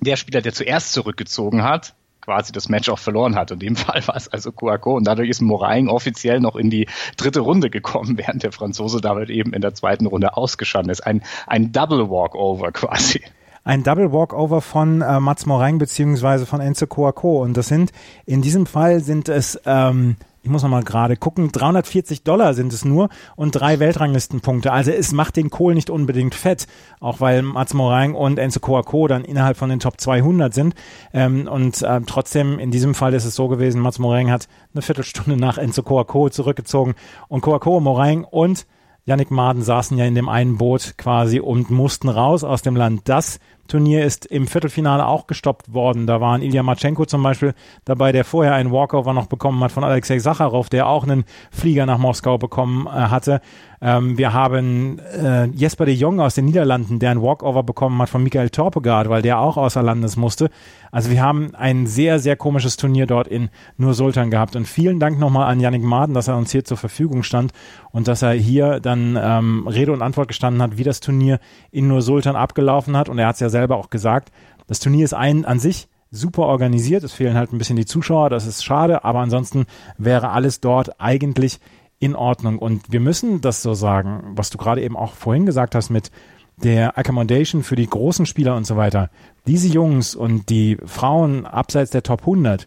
der 0.00 0.16
Spieler, 0.16 0.40
der 0.42 0.52
zuerst 0.52 0.92
zurückgezogen 0.92 1.62
hat, 1.62 1.94
quasi 2.20 2.52
das 2.52 2.68
Match 2.68 2.88
auch 2.88 2.98
verloren 2.98 3.34
hat. 3.34 3.50
In 3.50 3.58
dem 3.58 3.76
Fall 3.76 4.06
war 4.06 4.16
es 4.16 4.28
also 4.28 4.52
Kouakou 4.52 4.96
und 4.96 5.04
dadurch 5.04 5.28
ist 5.28 5.40
Moraing 5.40 5.88
offiziell 5.88 6.40
noch 6.40 6.56
in 6.56 6.70
die 6.70 6.86
dritte 7.16 7.40
Runde 7.40 7.70
gekommen, 7.70 8.18
während 8.18 8.42
der 8.42 8.52
Franzose 8.52 9.00
damit 9.00 9.30
eben 9.30 9.52
in 9.52 9.62
der 9.62 9.74
zweiten 9.74 10.06
Runde 10.06 10.36
ausgestanden 10.36 10.90
ist. 10.90 11.00
Ein, 11.00 11.22
ein 11.46 11.72
Double 11.72 12.10
Walkover 12.10 12.72
quasi 12.72 13.22
ein 13.62 13.82
Double 13.82 14.10
Walkover 14.10 14.62
von 14.62 15.02
äh, 15.02 15.20
Mats 15.20 15.44
Moraing 15.44 15.78
beziehungsweise 15.78 16.46
von 16.46 16.60
Enzo 16.60 16.86
Coaco 16.86 17.42
und 17.42 17.56
das 17.56 17.68
sind 17.68 17.92
in 18.24 18.40
diesem 18.40 18.64
Fall 18.64 19.00
sind 19.00 19.28
es 19.28 19.60
ähm, 19.66 20.16
ich 20.42 20.50
muss 20.50 20.62
noch 20.62 20.70
mal 20.70 20.82
gerade 20.82 21.16
gucken, 21.16 21.52
340 21.52 22.22
Dollar 22.22 22.54
sind 22.54 22.72
es 22.72 22.84
nur 22.84 23.10
und 23.36 23.52
drei 23.52 23.78
Weltranglistenpunkte. 23.78 24.72
Also 24.72 24.90
es 24.90 25.12
macht 25.12 25.36
den 25.36 25.50
Kohl 25.50 25.74
nicht 25.74 25.90
unbedingt 25.90 26.34
fett, 26.34 26.66
auch 26.98 27.20
weil 27.20 27.42
Mats 27.42 27.74
Morang 27.74 28.14
und 28.14 28.38
Enzo 28.38 28.60
Coaco 28.60 29.06
dann 29.06 29.24
innerhalb 29.24 29.56
von 29.56 29.68
den 29.68 29.80
Top 29.80 30.00
200 30.00 30.54
sind. 30.54 30.74
Ähm, 31.12 31.46
und 31.46 31.82
äh, 31.82 32.00
trotzdem, 32.06 32.58
in 32.58 32.70
diesem 32.70 32.94
Fall 32.94 33.12
ist 33.12 33.26
es 33.26 33.34
so 33.34 33.48
gewesen, 33.48 33.82
Mats 33.82 33.98
Morang 33.98 34.30
hat 34.30 34.48
eine 34.72 34.82
Viertelstunde 34.82 35.36
nach 35.36 35.58
Enzo 35.58 35.82
Coaco 35.82 36.30
zurückgezogen 36.30 36.94
und 37.28 37.42
Coaco, 37.42 37.80
Morang 37.80 38.24
und 38.24 38.66
Yannick 39.04 39.30
Maden 39.30 39.62
saßen 39.62 39.96
ja 39.98 40.04
in 40.04 40.14
dem 40.14 40.28
einen 40.28 40.56
Boot 40.56 40.94
quasi 40.96 41.40
und 41.40 41.70
mussten 41.70 42.08
raus 42.08 42.44
aus 42.44 42.62
dem 42.62 42.76
Land. 42.76 43.02
Das 43.08 43.40
Turnier 43.70 44.04
ist 44.04 44.26
im 44.26 44.46
Viertelfinale 44.46 45.06
auch 45.06 45.26
gestoppt 45.26 45.72
worden. 45.72 46.06
Da 46.06 46.20
waren 46.20 46.42
Ilya 46.42 46.62
Matschenko 46.62 47.06
zum 47.06 47.22
Beispiel 47.22 47.54
dabei, 47.84 48.12
der 48.12 48.24
vorher 48.24 48.54
einen 48.54 48.72
Walkover 48.72 49.14
noch 49.14 49.26
bekommen 49.26 49.62
hat 49.64 49.72
von 49.72 49.84
Alexei 49.84 50.18
Sacharow, 50.18 50.68
der 50.68 50.86
auch 50.86 51.04
einen 51.04 51.24
Flieger 51.50 51.86
nach 51.86 51.98
Moskau 51.98 52.36
bekommen 52.36 52.86
äh, 52.86 52.90
hatte. 52.90 53.40
Ähm, 53.82 54.18
wir 54.18 54.34
haben 54.34 54.98
äh, 54.98 55.46
Jesper 55.46 55.86
de 55.86 55.94
Jong 55.94 56.20
aus 56.20 56.34
den 56.34 56.44
Niederlanden, 56.44 56.98
der 56.98 57.12
einen 57.12 57.22
Walkover 57.22 57.62
bekommen 57.62 58.00
hat 58.02 58.10
von 58.10 58.22
Michael 58.22 58.50
Torpegaard, 58.50 59.08
weil 59.08 59.22
der 59.22 59.38
auch 59.38 59.56
außer 59.56 59.82
Landes 59.82 60.16
musste. 60.16 60.50
Also 60.92 61.10
wir 61.10 61.22
haben 61.22 61.54
ein 61.54 61.86
sehr, 61.86 62.18
sehr 62.18 62.36
komisches 62.36 62.76
Turnier 62.76 63.06
dort 63.06 63.28
in 63.28 63.48
Nur 63.78 63.94
Sultan 63.94 64.30
gehabt. 64.30 64.54
Und 64.56 64.66
vielen 64.66 65.00
Dank 65.00 65.18
nochmal 65.18 65.50
an 65.50 65.60
Yannick 65.60 65.82
Maden, 65.82 66.14
dass 66.14 66.28
er 66.28 66.36
uns 66.36 66.52
hier 66.52 66.64
zur 66.64 66.76
Verfügung 66.76 67.22
stand 67.22 67.52
und 67.90 68.06
dass 68.06 68.22
er 68.22 68.32
hier 68.32 68.80
dann 68.80 69.18
ähm, 69.20 69.66
Rede 69.66 69.92
und 69.92 70.02
Antwort 70.02 70.28
gestanden 70.28 70.60
hat, 70.60 70.76
wie 70.76 70.84
das 70.84 71.00
Turnier 71.00 71.38
in 71.70 71.88
Nur 71.88 72.02
Sultan 72.02 72.36
abgelaufen 72.36 72.96
hat. 72.96 73.08
Und 73.08 73.18
er 73.18 73.28
hat 73.28 73.34
es 73.34 73.40
ja 73.40 73.48
selber 73.60 73.76
auch 73.76 73.90
gesagt, 73.90 74.32
das 74.66 74.80
Turnier 74.80 75.04
ist 75.04 75.14
ein 75.14 75.44
an 75.44 75.58
sich 75.58 75.88
super 76.10 76.42
organisiert. 76.42 77.04
Es 77.04 77.12
fehlen 77.12 77.36
halt 77.36 77.52
ein 77.52 77.58
bisschen 77.58 77.76
die 77.76 77.84
Zuschauer, 77.84 78.30
das 78.30 78.46
ist 78.46 78.64
schade, 78.64 79.04
aber 79.04 79.20
ansonsten 79.20 79.66
wäre 79.98 80.30
alles 80.30 80.60
dort 80.60 81.00
eigentlich 81.00 81.60
in 81.98 82.16
Ordnung. 82.16 82.58
Und 82.58 82.90
wir 82.90 83.00
müssen 83.00 83.42
das 83.42 83.62
so 83.62 83.74
sagen, 83.74 84.32
was 84.34 84.48
du 84.48 84.56
gerade 84.56 84.82
eben 84.82 84.96
auch 84.96 85.12
vorhin 85.12 85.44
gesagt 85.44 85.74
hast 85.74 85.90
mit 85.90 86.10
der 86.56 86.98
Accommodation 86.98 87.62
für 87.62 87.76
die 87.76 87.86
großen 87.86 88.26
Spieler 88.26 88.56
und 88.56 88.66
so 88.66 88.76
weiter. 88.76 89.10
Diese 89.46 89.68
Jungs 89.68 90.14
und 90.14 90.48
die 90.48 90.78
Frauen 90.84 91.46
abseits 91.46 91.90
der 91.90 92.02
Top 92.02 92.20
100, 92.20 92.66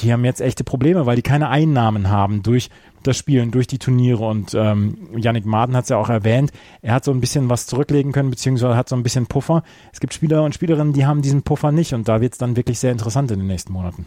die 0.00 0.12
haben 0.12 0.24
jetzt 0.24 0.40
echte 0.40 0.64
Probleme, 0.64 1.06
weil 1.06 1.16
die 1.16 1.22
keine 1.22 1.48
Einnahmen 1.48 2.10
haben 2.10 2.42
durch 2.42 2.68
das 3.06 3.16
Spielen, 3.16 3.50
durch 3.50 3.66
die 3.66 3.78
Turniere. 3.78 4.26
Und 4.26 4.54
ähm, 4.54 5.08
Yannick 5.16 5.46
Maden 5.46 5.76
hat 5.76 5.84
es 5.84 5.90
ja 5.90 5.96
auch 5.96 6.08
erwähnt, 6.08 6.52
er 6.82 6.94
hat 6.94 7.04
so 7.04 7.12
ein 7.12 7.20
bisschen 7.20 7.48
was 7.48 7.66
zurücklegen 7.66 8.12
können, 8.12 8.30
beziehungsweise 8.30 8.76
hat 8.76 8.88
so 8.88 8.96
ein 8.96 9.02
bisschen 9.02 9.26
Puffer. 9.26 9.62
Es 9.92 10.00
gibt 10.00 10.14
Spieler 10.14 10.42
und 10.42 10.54
Spielerinnen, 10.54 10.92
die 10.92 11.06
haben 11.06 11.22
diesen 11.22 11.42
Puffer 11.42 11.72
nicht 11.72 11.94
und 11.94 12.08
da 12.08 12.20
wird 12.20 12.32
es 12.32 12.38
dann 12.38 12.56
wirklich 12.56 12.78
sehr 12.78 12.92
interessant 12.92 13.30
in 13.30 13.38
den 13.38 13.48
nächsten 13.48 13.72
Monaten. 13.72 14.06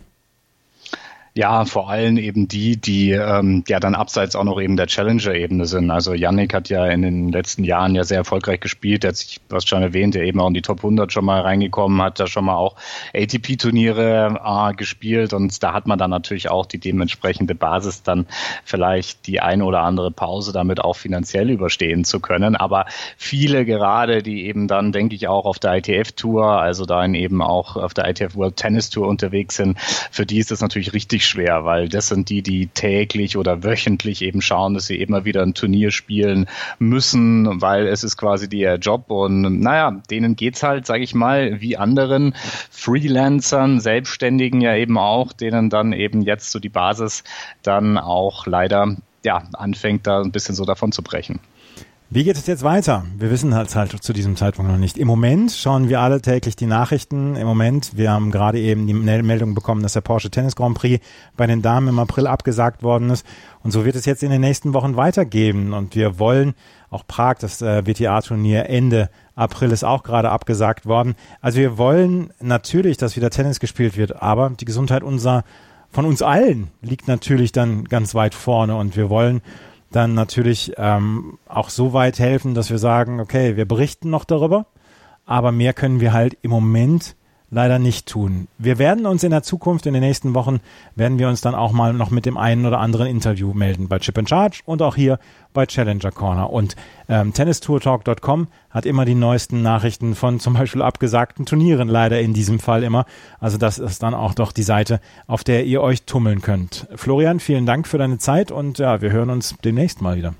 Ja, 1.38 1.65
vor 1.65 1.88
allem 1.88 2.17
eben 2.17 2.47
die, 2.47 2.78
die 2.78 3.12
ähm, 3.12 3.63
ja 3.67 3.80
dann 3.80 3.93
abseits 3.93 4.36
auch 4.36 4.43
noch 4.43 4.60
eben 4.60 4.76
der 4.76 4.88
Challenger-Ebene 4.88 5.67
sind. 5.67 5.91
Also 5.91 6.15
Yannick 6.15 6.52
hat 6.52 6.67
ja 6.69 6.88
in 6.88 7.04
den 7.04 7.32
letzten 7.32 7.63
Jahren 7.63 7.93
ja 7.93 8.04
sehr 8.04 8.17
erfolgreich 8.17 8.60
gespielt. 8.60 9.04
Er 9.04 9.10
hat 9.10 9.17
sich, 9.17 9.39
was 9.47 9.65
schon 9.65 9.84
erwähnt, 9.84 10.15
er 10.15 10.23
eben 10.23 10.39
auch 10.39 10.47
in 10.47 10.56
die 10.56 10.63
Top 10.63 10.80
100 10.80 11.13
schon 11.13 11.26
mal 11.26 11.41
reingekommen, 11.41 12.02
hat 12.02 12.19
da 12.19 12.26
schon 12.26 12.45
mal 12.45 12.56
auch 12.56 12.76
ATP-Turniere 13.13 14.39
äh, 14.43 14.73
gespielt 14.73 15.32
und 15.32 15.62
da 15.62 15.73
hat 15.73 15.86
man 15.86 16.00
dann 16.00 16.10
natürlich 16.10 16.50
auch 16.50 16.65
die 16.65 16.80
dementsprechende 16.80 17.54
Basis, 17.54 18.02
dann 18.02 18.26
vielleicht 18.65 19.28
die 19.28 19.39
ein 19.39 19.62
oder 19.62 19.82
andere 19.82 20.10
Pause 20.10 20.54
damit 20.54 20.84
auch 20.84 20.95
finanziell 20.95 21.52
überstehen 21.52 22.04
zu 22.04 22.19
können. 22.19 22.56
Aber 22.56 22.88
viele 23.15 23.63
gerade, 23.63 24.23
die 24.23 24.47
eben 24.47 24.67
dann, 24.67 24.91
denke 24.91 25.13
ich, 25.13 25.28
auch 25.28 25.45
auf 25.45 25.60
der 25.60 25.76
ITF-Tour, 25.76 26.47
also 26.47 26.88
dann 26.88 27.13
eben 27.13 27.43
auch 27.43 27.76
auf 27.76 27.93
der 27.93 28.10
ITF 28.10 28.36
World 28.36 28.56
Tennis 28.56 28.89
Tour 28.89 29.08
unterwegs 29.08 29.58
sind, 29.58 29.80
für 30.10 30.26
die 30.26 30.39
ist 30.39 30.50
das 30.50 30.62
natürlich 30.62 30.93
richtig 30.93 31.26
schwer, 31.27 31.65
weil 31.65 31.89
das 31.89 32.07
sind 32.07 32.29
die, 32.29 32.41
die 32.41 32.67
täglich 32.67 33.37
oder 33.37 33.63
wöchentlich 33.63 34.21
eben 34.21 34.41
schauen, 34.41 34.73
dass 34.73 34.87
sie 34.87 34.95
immer 34.95 35.25
wieder 35.25 35.43
ein 35.43 35.53
Turnier 35.53 35.91
spielen 35.91 36.47
müssen, 36.79 37.61
weil 37.61 37.87
es 37.87 38.03
ist 38.03 38.17
quasi 38.17 38.47
ihr 38.51 38.75
Job 38.75 39.11
und 39.11 39.59
naja, 39.59 40.01
denen 40.09 40.35
geht's 40.35 40.63
halt, 40.63 40.85
sage 40.85 41.03
ich 41.03 41.13
mal, 41.13 41.61
wie 41.61 41.77
anderen 41.77 42.33
Freelancern, 42.71 43.79
Selbstständigen 43.79 44.61
ja 44.61 44.75
eben 44.75 44.97
auch, 44.97 45.33
denen 45.33 45.69
dann 45.69 45.93
eben 45.93 46.21
jetzt 46.21 46.51
so 46.51 46.59
die 46.59 46.69
Basis 46.69 47.23
dann 47.61 47.97
auch 47.97 48.47
leider 48.47 48.95
ja 49.23 49.43
anfängt, 49.53 50.07
da 50.07 50.21
ein 50.21 50.31
bisschen 50.31 50.55
so 50.55 50.65
davon 50.65 50.91
zu 50.91 51.03
brechen. 51.03 51.39
Wie 52.09 52.23
geht 52.23 52.37
es 52.37 52.47
jetzt 52.47 52.63
weiter? 52.63 53.05
Wir 53.17 53.29
wissen 53.29 53.53
halt 53.53 53.75
halt 53.75 53.91
zu 54.01 54.13
diesem 54.13 54.37
Zeitpunkt 54.37 54.71
noch 54.71 54.77
nicht. 54.77 54.97
Im 54.97 55.07
Moment 55.07 55.51
schauen 55.51 55.89
wir 55.89 55.99
alle 55.99 56.21
täglich 56.21 56.55
die 56.55 56.65
Nachrichten. 56.65 57.35
Im 57.35 57.45
Moment, 57.45 57.97
wir 57.97 58.11
haben 58.11 58.31
gerade 58.31 58.61
eben 58.61 58.87
die 58.87 58.93
Meldung 58.93 59.53
bekommen, 59.55 59.83
dass 59.83 59.91
der 59.91 59.99
Porsche 59.99 60.29
Tennis 60.29 60.55
Grand 60.55 60.77
Prix 60.77 61.05
bei 61.35 61.47
den 61.47 61.61
Damen 61.61 61.89
im 61.89 61.99
April 61.99 62.25
abgesagt 62.25 62.81
worden 62.81 63.09
ist. 63.09 63.25
Und 63.61 63.71
so 63.71 63.83
wird 63.83 63.97
es 63.97 64.05
jetzt 64.05 64.23
in 64.23 64.31
den 64.31 64.39
nächsten 64.39 64.73
Wochen 64.73 64.95
weitergehen. 64.95 65.73
Und 65.73 65.95
wir 65.95 66.17
wollen 66.17 66.53
auch 66.89 67.05
Prag, 67.05 67.39
das 67.39 67.61
äh, 67.61 67.85
WTA-Turnier 67.85 68.69
Ende 68.69 69.09
April 69.35 69.73
ist 69.73 69.83
auch 69.83 70.03
gerade 70.03 70.29
abgesagt 70.29 70.85
worden. 70.85 71.13
Also 71.41 71.59
wir 71.59 71.77
wollen 71.77 72.31
natürlich, 72.39 72.95
dass 72.95 73.17
wieder 73.17 73.31
Tennis 73.31 73.59
gespielt 73.59 73.97
wird, 73.97 74.21
aber 74.21 74.51
die 74.57 74.65
Gesundheit 74.65 75.03
unser, 75.03 75.43
von 75.89 76.05
uns 76.05 76.21
allen 76.21 76.69
liegt 76.81 77.09
natürlich 77.09 77.51
dann 77.51 77.83
ganz 77.83 78.15
weit 78.15 78.33
vorne 78.33 78.77
und 78.77 78.95
wir 78.95 79.09
wollen 79.09 79.41
dann 79.91 80.13
natürlich 80.13 80.73
ähm, 80.78 81.38
auch 81.47 81.69
so 81.69 81.93
weit 81.93 82.19
helfen, 82.19 82.54
dass 82.54 82.69
wir 82.69 82.78
sagen, 82.78 83.19
okay, 83.19 83.56
wir 83.56 83.65
berichten 83.65 84.10
noch 84.10 84.26
darüber, 84.26 84.67
aber 85.26 85.52
mehr 85.52 85.73
können 85.73 86.00
wir 86.00 86.13
halt 86.13 86.38
im 86.41 86.52
Moment 86.52 87.15
leider 87.49 87.79
nicht 87.79 88.07
tun. 88.07 88.47
Wir 88.57 88.77
werden 88.77 89.05
uns 89.05 89.23
in 89.23 89.31
der 89.31 89.43
Zukunft, 89.43 89.86
in 89.86 89.93
den 89.93 90.03
nächsten 90.03 90.33
Wochen, 90.33 90.60
werden 90.95 91.17
wir 91.17 91.29
uns 91.29 91.41
dann 91.41 91.55
auch 91.55 91.71
mal 91.71 91.93
noch 91.93 92.12
mit 92.12 92.25
dem 92.25 92.38
einen 92.38 92.65
oder 92.65 92.79
anderen 92.79 93.07
Interview 93.07 93.53
melden 93.53 93.88
bei 93.88 93.99
Chip 93.99 94.17
and 94.17 94.29
Charge 94.29 94.62
und 94.65 94.81
auch 94.81 94.95
hier 94.95 95.19
bei 95.53 95.65
Challenger 95.65 96.12
Corner. 96.12 96.51
Und 96.51 96.75
ähm, 97.07 97.33
tennistourtalk.com 97.33 98.47
hat 98.69 98.86
immer 98.86 99.05
die 99.05 99.15
neuesten 99.15 99.62
Nachrichten 99.62 100.13
von 100.13 100.39
zum 100.39 100.53
Beispiel 100.55 100.81
abgesagten 100.81 101.45
Turnieren, 101.45 101.88
leider 101.88 102.19
in 102.19 102.33
diesem 102.33 102.60
Fall 102.60 102.83
immer. 102.83 103.05
Also 103.39 103.57
das 103.57 103.79
ist 103.79 104.03
dann 104.03 104.13
auch 104.13 104.33
doch 104.33 104.51
die 104.51 104.63
Seite, 104.63 104.99
auf 105.25 105.43
der 105.43 105.65
ihr 105.65 105.81
euch 105.81 106.03
tummeln 106.03 106.41
könnt. 106.41 106.88
Florian, 106.95 107.39
vielen 107.39 107.65
Dank 107.65 107.88
für 107.88 107.97
deine 107.97 108.17
Zeit 108.17 108.51
und 108.51 108.77
ja, 108.77 109.01
wir 109.01 109.12
hören 109.12 109.29
uns 109.29 109.55
demnächst 109.63 110.01
mal 110.01 110.17
wieder. 110.17 110.33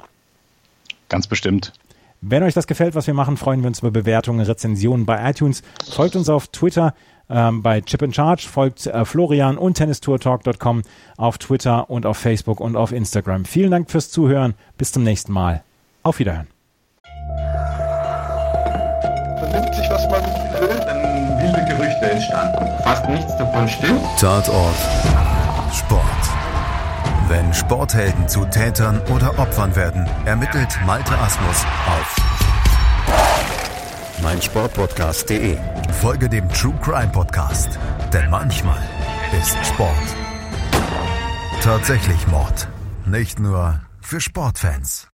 Ganz 1.10 1.28
bestimmt. 1.28 1.72
Wenn 2.22 2.44
euch 2.44 2.54
das 2.54 2.68
gefällt, 2.68 2.96
was 2.96 3.08
wir 3.08 3.14
machen, 3.14 3.38
freuen 3.38 3.62
wir 3.62 3.68
uns 3.68 3.80
über 3.80 3.92
Bewertungen, 3.92 4.46
Rezensionen 4.46 5.06
bei 5.06 5.30
iTunes. 5.30 5.62
Folgt 5.92 6.16
uns 6.16 6.30
auf 6.30 6.48
Twitter 6.48 6.94
ähm, 7.30 7.62
bei 7.62 7.82
Chip 7.82 8.02
in 8.02 8.14
Charge, 8.14 8.48
folgt 8.50 8.88
äh, 8.88 9.06
Florian 9.06 9.58
und 9.58 9.76
tennistourtalk.com 9.76 10.82
auf 11.18 11.38
Twitter 11.38 11.90
und 11.90 12.06
auf 12.06 12.18
Facebook 12.18 12.60
und 12.60 12.76
auf 12.76 12.92
Instagram. 12.92 13.46
Vielen 13.46 13.72
Dank 13.72 13.92
fürs 13.92 14.10
Zuhören. 14.10 14.56
Bis 14.78 14.92
zum 14.92 15.04
nächsten 15.04 15.32
Mal. 15.32 15.64
Auf 16.04 16.20
Wiederhören. 16.20 16.48
Man 19.42 19.52
nimmt 19.52 19.76
sich, 19.76 19.90
was 19.90 20.10
man 20.10 20.22
will. 20.22 20.80
Dann 20.86 21.38
wilde 21.40 21.66
Gerüchte 21.66 22.12
entstanden. 22.12 22.66
Fast 22.84 23.10
nichts 23.10 23.36
davon 23.38 23.68
stimmt. 23.68 24.02
Tatort 24.20 24.76
Sport. 25.74 26.17
Wenn 27.28 27.54
Sporthelden 27.54 28.28
zu 28.28 28.46
Tätern 28.46 29.02
oder 29.14 29.38
Opfern 29.38 29.76
werden, 29.76 30.08
ermittelt 30.26 30.70
Malte 30.86 31.18
Asmus 31.18 31.66
auf 31.88 32.16
meinsportpodcast.de. 34.22 35.58
Folge 36.02 36.30
dem 36.30 36.48
True 36.50 36.74
Crime 36.82 37.12
Podcast, 37.12 37.78
denn 38.14 38.30
manchmal 38.30 38.82
ist 39.40 39.56
Sport 39.66 39.94
tatsächlich 41.68 42.28
Mord. 42.28 42.68
Nicht 43.06 43.40
nur 43.40 43.82
für 44.00 44.22
Sportfans. 44.22 45.10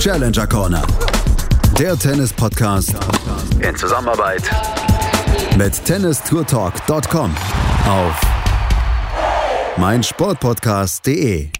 Challenger 0.00 0.48
Corner. 0.48 0.82
Der 1.78 1.96
Tennis-Podcast 1.96 2.96
In 3.60 3.76
Zusammenarbeit 3.76 4.42
mit 5.56 5.84
tennistourtalk.com 5.84 7.34
auf 7.86 8.39
meinsportpodcast.de. 9.80 11.59